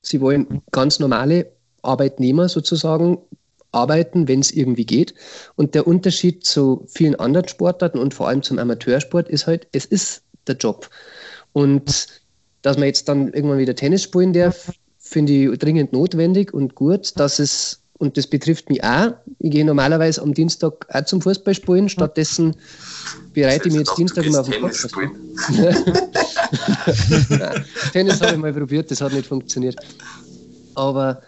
[0.00, 1.52] Sie wollen ganz normale
[1.82, 3.18] Arbeitnehmer sozusagen
[3.72, 5.14] arbeiten, wenn es irgendwie geht.
[5.56, 9.84] Und der Unterschied zu vielen anderen Sportarten und vor allem zum Amateursport ist halt, es
[9.84, 10.88] ist der Job.
[11.52, 12.06] Und
[12.62, 17.18] dass man jetzt dann irgendwann wieder Tennis spielen darf, finde ich dringend notwendig und gut,
[17.18, 19.12] dass es und das betrifft mich auch.
[19.40, 21.88] Ich gehe normalerweise am Dienstag auch zum Fußballspielen.
[21.88, 22.54] Stattdessen
[23.34, 25.02] bereite ich mich jetzt Dienstag immer auf den Podcast vor.
[27.92, 29.76] Tennis habe ich mal probiert, das hat nicht funktioniert.
[30.76, 31.22] Aber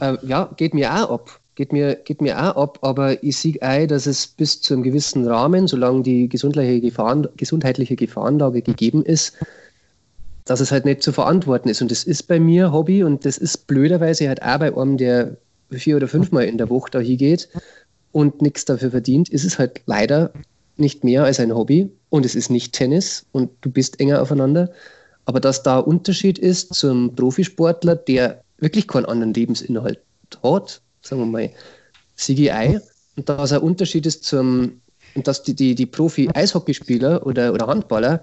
[0.00, 1.40] äh, ja, geht mir auch ab.
[1.56, 4.84] Geht mir, geht mir auch ab, aber ich sehe ein, dass es bis zu einem
[4.84, 9.36] gewissen Rahmen, solange die gesundheitliche, Gefahren, gesundheitliche Gefahrenlage gegeben ist,
[10.44, 11.82] dass es halt nicht zu verantworten ist.
[11.82, 15.36] Und das ist bei mir Hobby und das ist blöderweise halt auch bei einem, der
[15.78, 17.48] vier oder fünfmal in der Woche da hingeht
[18.12, 20.32] und nichts dafür verdient, ist es halt leider
[20.76, 24.70] nicht mehr als ein Hobby und es ist nicht Tennis und du bist enger aufeinander.
[25.26, 30.00] Aber dass da Unterschied ist zum Profisportler, der wirklich keinen anderen Lebensinhalt
[30.42, 31.50] hat, sagen wir mal,
[32.16, 32.80] CGI,
[33.16, 34.80] und dass ein Unterschied ist zum,
[35.14, 38.22] und dass die, die, die Profi-Eishockeyspieler oder, oder Handballer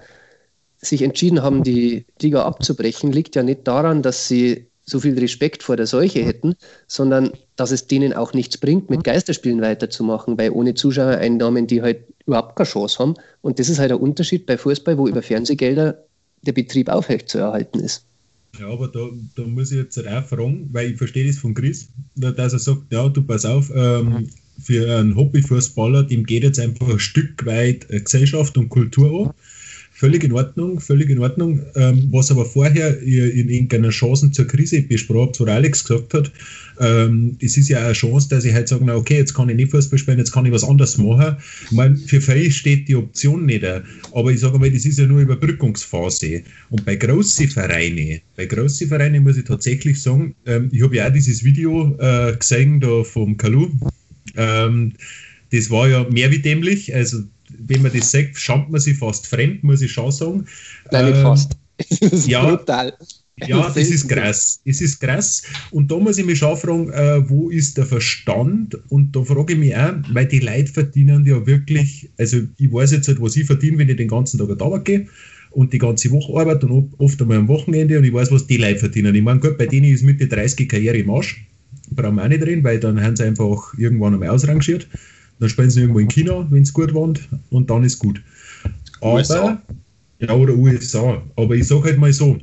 [0.80, 5.63] sich entschieden haben, die Liga abzubrechen, liegt ja nicht daran, dass sie so viel Respekt
[5.63, 6.55] vor der Seuche hätten,
[6.88, 11.99] sondern dass es denen auch nichts bringt, mit Geisterspielen weiterzumachen, weil ohne Zuschauereinnahmen die halt
[12.25, 13.15] überhaupt keine Chance haben.
[13.41, 16.05] Und das ist halt der Unterschied bei Fußball, wo über Fernsehgelder
[16.41, 18.05] der Betrieb aufrecht zu erhalten ist.
[18.59, 21.53] Ja, aber da, da muss ich jetzt halt auch fragen, weil ich verstehe das von
[21.53, 24.29] Chris, dass er sagt, ja, du pass auf, ähm,
[24.59, 29.33] für einen Hobbyfußballer, dem geht jetzt einfach ein Stück weit Gesellschaft und Kultur an
[29.98, 31.60] völlig in Ordnung, völlig in Ordnung.
[31.76, 36.32] Ähm, was aber vorher in irgendeiner Chancen zur Krise besprochen, wo Alex gesagt hat,
[36.80, 39.72] ähm, es ist ja eine Chance, dass ich halt sage, okay, jetzt kann ich nicht
[39.72, 41.38] Fußball spielen, jetzt kann ich was anderes machen.
[41.66, 43.66] Ich meine, für viele steht die Option nicht,
[44.14, 46.43] aber ich sage mal, das ist ja nur Überbrückungsphase.
[46.70, 51.08] Und bei großen Vereinen, bei großen Vereinen muss ich tatsächlich sagen, ähm, ich habe ja
[51.08, 53.70] auch dieses Video äh, gesehen da vom Kalu.
[54.36, 54.93] Ähm,
[55.52, 57.24] das war ja mehr wie dämlich, also
[57.58, 60.45] wenn man das sagt, schaut man sich fast fremd, muss ich schon sagen.
[60.91, 61.52] Nein, nicht ähm, fast.
[62.00, 62.93] Das ist ja, brutal.
[63.45, 64.60] Ja, das ist krass.
[64.66, 65.43] Es ist krass.
[65.70, 68.76] Und da muss ich mich schon fragen, äh, wo ist der Verstand?
[68.89, 72.93] Und da frage ich mich auch, weil die Leute verdienen ja wirklich, also ich weiß
[72.93, 75.08] jetzt nicht, was ich verdiene, wenn ich den ganzen Tag Arbeit gehe
[75.52, 78.58] und die ganze Woche arbeite und oft einmal am Wochenende und ich weiß, was die
[78.58, 79.14] Leute verdienen.
[79.14, 81.45] Ich meine, gut, bei denen ist Mitte 30 Karriere im Arsch.
[81.91, 84.88] Brauchen wir auch nicht reden, weil dann haben sie einfach irgendwann einmal ausrangiert.
[85.39, 88.21] Dann spielen sie irgendwo in China, wenn es gut wohnt, und dann ist gut.
[89.01, 89.61] Aber, USA.
[90.19, 91.21] Ja, oder USA.
[91.35, 92.38] Aber ich sage halt mal so,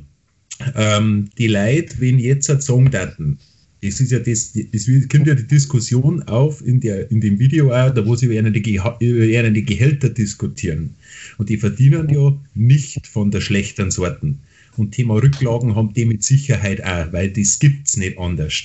[0.77, 3.39] ähm, die Leute, wenn jetzt halt sagen daten,
[3.83, 7.71] das ist ja das, das kommt ja die Diskussion auf in, der, in dem Video
[7.71, 10.95] auch, da wo sie über eine, über eine Gehälter diskutieren.
[11.37, 14.41] Und die verdienen ja nicht von der schlechten Sorten.
[14.77, 18.65] Und Thema Rücklagen haben die mit Sicherheit auch, weil das gibt es nicht anders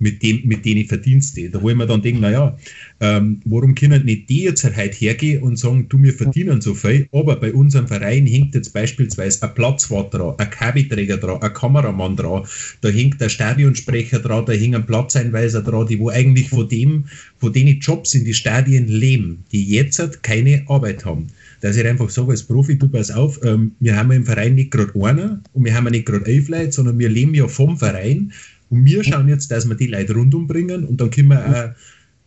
[0.00, 1.50] mit, dem, mit denen Verdienste.
[1.50, 2.56] Da wollen wir dann denken, naja,
[3.00, 7.06] ähm, warum können nicht die jetzt halt hergehen und sagen, du, wir verdienen so viel,
[7.12, 12.16] aber bei unserem Verein hängt jetzt beispielsweise ein Platzwart dran, ein Kabelträger dran, ein Kameramann
[12.16, 12.44] dran,
[12.80, 17.04] da hängt ein Stadionsprecher dran, da hängt ein Platzeinweiser dran, die wo eigentlich von dem,
[17.38, 21.26] von denen Jobs in die Stadien leben, die jetzt halt keine Arbeit haben.
[21.60, 24.70] Dass ich einfach sage als Profi, du pass auf, ähm, wir haben im Verein nicht
[24.70, 28.32] gerade einer und wir haben nicht gerade elf Leute, sondern wir leben ja vom Verein
[28.70, 31.74] und wir schauen jetzt, dass wir die Leute rundum bringen und dann können wir auch,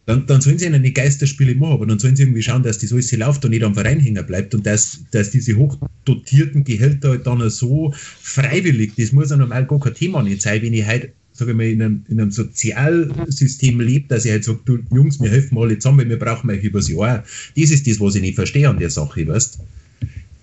[0.06, 2.78] dann, dann sollen sie ihnen nicht Geisterspiele machen, aber dann sollen sie irgendwie schauen, dass
[2.78, 7.10] das alles läuft und nicht am Verein hängen bleibt und dass, dass diese hochdotierten Gehälter
[7.10, 10.86] halt dann so freiwillig, das muss ja normal gar kein Thema nicht sein, wenn ich
[10.86, 14.80] halt sage ich mal, in einem, in einem Sozialsystem lebe, dass ich halt sage, du
[14.92, 17.24] Jungs, wir helfen alle zusammen, wir brauchen euch übers Jahr.
[17.58, 19.60] Das ist das, was ich nicht verstehe an der Sache, weißt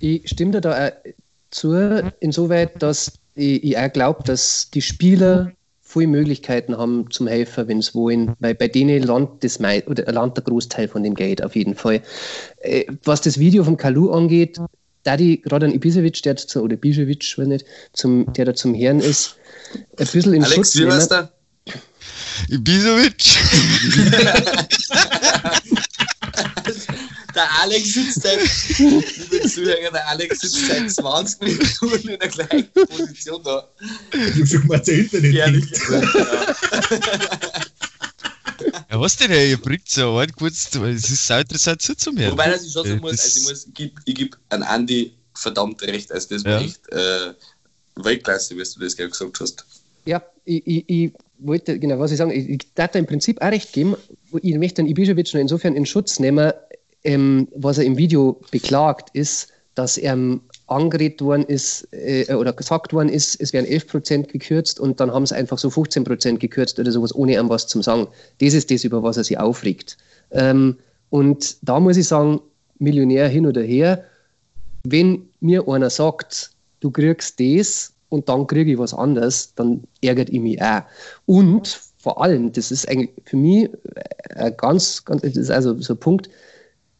[0.01, 0.92] Ich stimme dir da auch
[1.51, 5.53] zu, insoweit, dass ich, ich auch glaube, dass die Spieler
[5.91, 10.11] viele Möglichkeiten haben zum Helfen, wenn es wollen, weil bei denen landet, das Mai oder
[10.12, 12.03] landet der Großteil von dem Geld auf jeden Fall.
[12.61, 14.59] Äh, was das Video von Kalu angeht,
[15.03, 18.74] da die gerade ein Ibisevic, der zu, oder Bijevic, weiß nicht, zum, der da zum
[18.74, 19.36] Herrn ist,
[19.99, 21.09] ein bisschen in Alex, Schutz.
[21.09, 21.30] Da?
[22.49, 23.24] Ibisevic.
[27.41, 28.41] der Alex sitzt seit,
[28.78, 33.68] liebe Zuhörer, der Alex sitzt seit 20 Minuten in der gleichen Position da.
[34.12, 35.47] Ich hab schon gemeint, der Internet ja.
[38.91, 39.51] ja, was denn, ey?
[39.51, 42.32] Ihr bringt so ein kurz, es ist so interessant zuzuhören.
[42.32, 45.82] Wobei, dass ich schon sagen muss, also ich, muss, ich gebe geb an Andi verdammt
[45.82, 46.66] recht, also das war ja.
[46.66, 47.32] echt äh,
[47.97, 49.64] Weltklasse, wie du das gerade gesagt hast.
[50.05, 53.41] Ja, ich, ich, ich wollte, genau, was ich sagen, ich, ich darf da im Prinzip
[53.41, 53.97] auch recht geben.
[54.43, 56.53] Ich möchte den Ibišević noch insofern in Schutz nehmen,
[57.05, 60.16] ähm, was er im Video beklagt, ist, dass er
[60.66, 65.26] angeredet worden ist äh, oder gesagt worden ist, es wären 11% gekürzt und dann haben
[65.26, 68.07] sie einfach so 15% gekürzt oder sowas, ohne ihm was zu sagen.
[68.40, 69.96] Das ist das, über was er sich aufregt.
[70.30, 70.76] Ähm,
[71.11, 72.40] und da muss ich sagen,
[72.78, 74.05] Millionär hin oder her,
[74.84, 80.30] wenn mir einer sagt, du kriegst das und dann kriege ich was anderes, dann ärgert
[80.30, 80.82] ich mich auch.
[81.26, 83.70] Und vor allem, das ist eigentlich für mich
[84.34, 86.30] ein ganz, ganz das ist also so ein Punkt,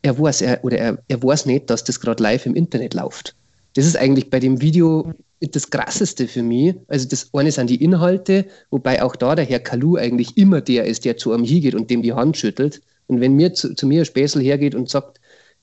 [0.03, 3.35] er weiß, er, oder er, er weiß nicht, dass das gerade live im Internet läuft.
[3.75, 6.75] Das ist eigentlich bei dem Video das Krasseste für mich.
[6.89, 10.85] Also das eine sind die Inhalte, wobei auch da der Herr Kalu eigentlich immer der
[10.85, 12.83] ist, der zu einem hingeht und dem die Hand schüttelt.
[13.07, 15.21] Und wenn mir zu, zu mir ein Späßel hergeht und sagt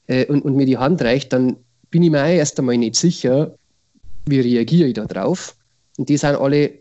[0.07, 1.57] äh, und, und mir die Hand reicht, dann
[1.91, 3.55] bin ich mir auch erst einmal nicht sicher,
[4.25, 5.55] wie reagiere ich da drauf.
[5.97, 6.71] Und die sind alle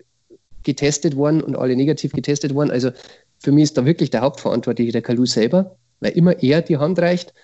[0.63, 2.71] getestet worden und alle negativ getestet worden.
[2.71, 2.91] Also
[3.39, 6.99] für mich ist da wirklich der Hauptverantwortliche der Kalu selber weil immer er die Hand
[6.99, 7.35] reicht.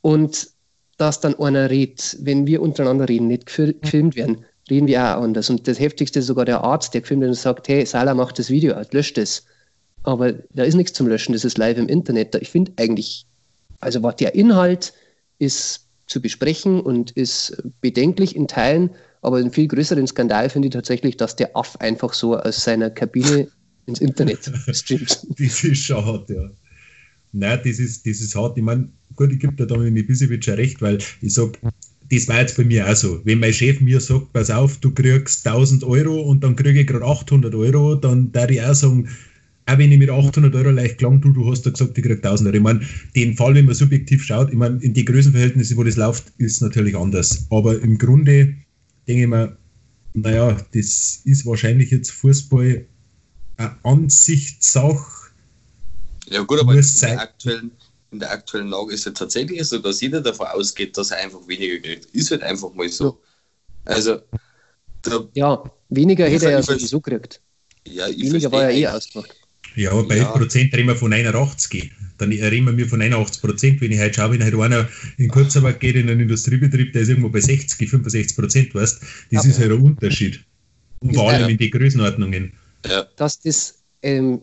[0.00, 0.48] Und
[0.96, 5.48] dass dann einer redet, wenn wir untereinander reden, nicht gefilmt werden, reden wir auch anders.
[5.48, 8.38] Und das Heftigste ist sogar der Arzt, der gefilmt wird und sagt, hey, Salah macht
[8.38, 9.44] das Video aus, löscht es.
[10.02, 12.34] Aber da ist nichts zum Löschen, das ist live im Internet.
[12.36, 13.26] Ich finde eigentlich,
[13.80, 14.92] also was der Inhalt
[15.38, 18.90] ist zu besprechen und ist bedenklich in Teilen,
[19.22, 22.90] aber einen viel größeren Skandal finde ich tatsächlich, dass der Aff einfach so aus seiner
[22.90, 23.48] Kabine
[23.86, 25.26] ins Internet streamt.
[25.38, 26.67] das ist schade, ja.
[27.32, 28.56] Nein, das ist, das ist hart.
[28.56, 31.52] Ich meine, gut, ich gebe da mit Ibisevic ja recht, weil ich sage,
[32.10, 33.20] das war jetzt bei mir auch so.
[33.24, 36.86] Wenn mein Chef mir sagt, pass auf, du kriegst 1000 Euro und dann kriege ich
[36.86, 39.08] gerade 800 Euro, dann darf ich auch sagen,
[39.66, 42.24] auch wenn ich mit 800 Euro leicht klang, du, du hast da gesagt, ich krieg
[42.24, 42.56] 1000 Euro.
[42.56, 42.80] Ich meine,
[43.14, 46.62] den Fall, wenn man subjektiv schaut, ich meine, in die Größenverhältnisse, wo das läuft, ist
[46.62, 47.46] natürlich anders.
[47.50, 48.54] Aber im Grunde
[49.06, 49.56] denke ich mir,
[50.14, 52.86] naja, das ist wahrscheinlich jetzt Fußball
[53.58, 55.17] eine Ansichtssache.
[56.30, 57.70] Ja gut, aber in der, aktuellen,
[58.10, 61.46] in der aktuellen Lage ist es tatsächlich so, dass jeder davon ausgeht, dass er einfach
[61.46, 62.06] weniger kriegt.
[62.06, 63.20] Ist halt einfach mal so.
[63.84, 64.20] Also,
[65.02, 67.40] da, Ja, weniger hätte er ja sowieso gekriegt.
[67.86, 69.34] ja, ich Weniger war ja eh ausgemacht.
[69.76, 70.32] Ja, aber bei Ja.
[70.32, 71.92] Prozent reden wir von 89.
[72.18, 73.80] Dann reden wir von 81 Prozent.
[73.80, 77.08] Wenn ich heute schaue, wenn halt einer in Kurzarbeit geht in einen Industriebetrieb, der ist
[77.08, 79.00] irgendwo bei 60, 65 Prozent, weißt
[79.30, 79.50] das Ja.
[79.50, 80.44] ist halt ein Unterschied.
[81.00, 81.38] Und vor Ja.
[81.38, 82.52] allem in die Größenordnungen.
[82.86, 84.40] Ja, Dass das, ähm,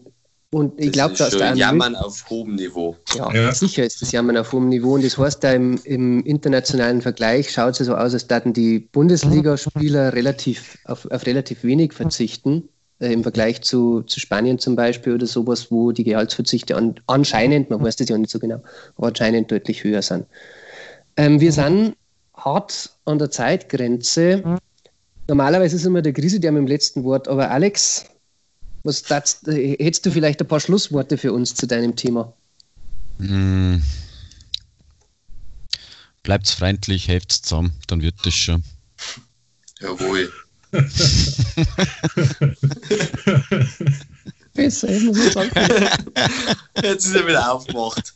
[0.55, 2.95] und ich das glaube, ist dass da Jammern auf hohem Niveau.
[3.13, 3.51] Ja, Ja.
[3.51, 4.93] sicher ist das Jammern auf hohem Niveau.
[4.93, 8.53] Und das heißt, da im, im internationalen Vergleich schaut es ja so aus, als würden
[8.53, 12.69] die Bundesligaspieler relativ auf, auf relativ wenig verzichten.
[12.99, 17.69] Äh, Im Vergleich zu, zu Spanien zum Beispiel oder sowas, wo die Gehaltsverzichte an, anscheinend,
[17.69, 18.61] man weiß das ja nicht so genau,
[18.95, 20.25] aber anscheinend deutlich höher sind.
[21.17, 21.97] Ähm, wir sind
[22.33, 24.41] hart an der Zeitgrenze.
[25.27, 28.05] Normalerweise ist immer der Krise der mit dem letzten Wort, aber Alex,
[28.85, 29.03] was
[29.47, 32.31] äh, hättest du vielleicht ein paar Schlussworte für uns zu deinem Thema?
[33.17, 33.77] Mm.
[36.21, 38.63] Bleibt's freundlich, helft's zusammen, dann wird das schon.
[39.79, 40.31] Jawohl.
[44.53, 45.51] Besser, ich muss sagen.
[46.81, 48.13] Jetzt ist er wieder aufgemacht.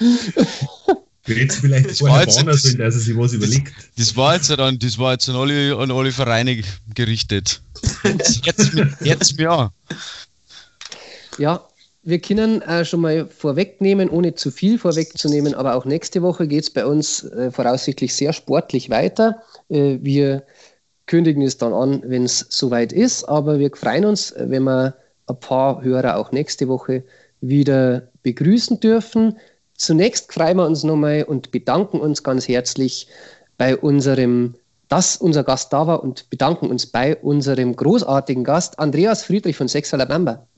[1.26, 3.72] Hätten vielleicht Das vorher jetzt- warnen sollen, dass er sich was überlegt.
[3.96, 6.62] Das war jetzt dann, das war jetzt an alle, an alle Vereine
[6.94, 7.62] gerichtet.
[8.04, 8.42] Jetzt,
[9.02, 9.70] jetzt mir an.
[11.38, 11.66] Ja,
[12.02, 16.64] wir können äh, schon mal vorwegnehmen, ohne zu viel vorwegzunehmen, aber auch nächste Woche geht
[16.64, 19.42] es bei uns äh, voraussichtlich sehr sportlich weiter.
[19.70, 20.42] Äh, wir
[21.06, 24.94] kündigen es dann an, wenn es soweit ist, aber wir freuen uns, äh, wenn wir
[25.26, 27.02] ein paar Hörer auch nächste Woche
[27.40, 29.38] wieder begrüßen dürfen.
[29.84, 33.06] Zunächst freuen wir uns nochmal und bedanken uns ganz herzlich
[33.58, 34.54] bei unserem,
[34.88, 39.68] dass unser Gast da war und bedanken uns bei unserem großartigen Gast Andreas Friedrich von
[39.68, 40.48] Sex Alabama.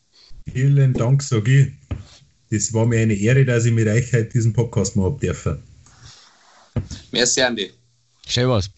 [0.52, 1.72] Vielen Dank, ich.
[2.52, 5.58] Das war mir eine Ehre, dass ich mit euch heute diesen Podcast machen dürfen.
[7.10, 7.72] Merci, Andi.
[8.28, 8.70] Schön was.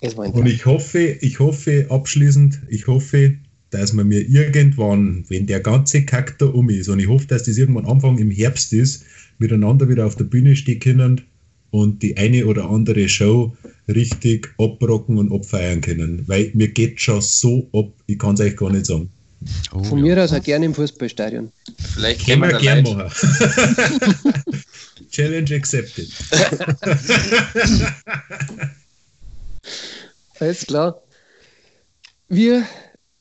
[0.00, 3.36] Und ich hoffe, ich hoffe abschließend, ich hoffe,
[3.70, 7.44] dass man mir irgendwann, wenn der ganze Kack da um ist, und ich hoffe, dass
[7.44, 9.04] das irgendwann Anfang im Herbst ist,
[9.38, 11.20] miteinander wieder auf der Bühne stehen können
[11.70, 13.56] und die eine oder andere Show
[13.88, 16.24] richtig abrocken und abfeiern können.
[16.26, 19.10] Weil mir geht schon so ab, ich kann es euch gar nicht sagen.
[19.72, 20.04] Oh, Von ja.
[20.14, 21.52] mir aus auch gerne im Fußballstadion.
[21.94, 24.64] Vielleicht Können wir wir da gern Leute, machen.
[25.10, 26.08] Challenge accepted.
[30.40, 31.00] Alles klar.
[32.28, 32.66] Wir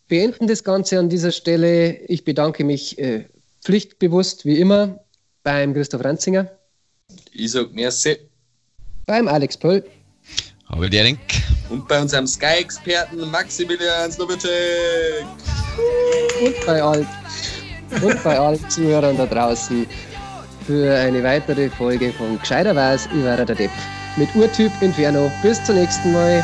[0.07, 1.99] beenden das Ganze an dieser Stelle.
[2.07, 3.26] Ich bedanke mich äh,
[3.63, 4.99] pflichtbewusst wie immer
[5.48, 6.45] beim Christoph Ranzinger,
[7.32, 8.18] Ich sag merci.
[9.06, 9.82] beim Alex Pöll
[10.68, 11.20] Aber der Denk.
[11.70, 15.26] Und bei unserem Sky-Experten Maximilian Slowicek.
[16.43, 17.08] und bei, all,
[18.02, 19.88] und bei allen Zuhörern da draußen
[20.66, 23.72] für eine weitere Folge von Gescheiter weiß, war der Depp.
[24.18, 25.32] Mit Urtyp Inferno.
[25.41, 26.43] Bis zum nächsten Mal.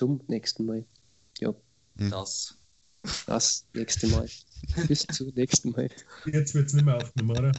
[0.00, 0.86] Zum nächsten Mal.
[1.40, 1.54] Ja,
[1.94, 2.56] Das.
[3.26, 4.26] das nächste Mal.
[4.88, 5.90] Bis zum nächsten Mal.
[6.24, 7.52] Jetzt wird es nicht mehr aufgenommen, oder?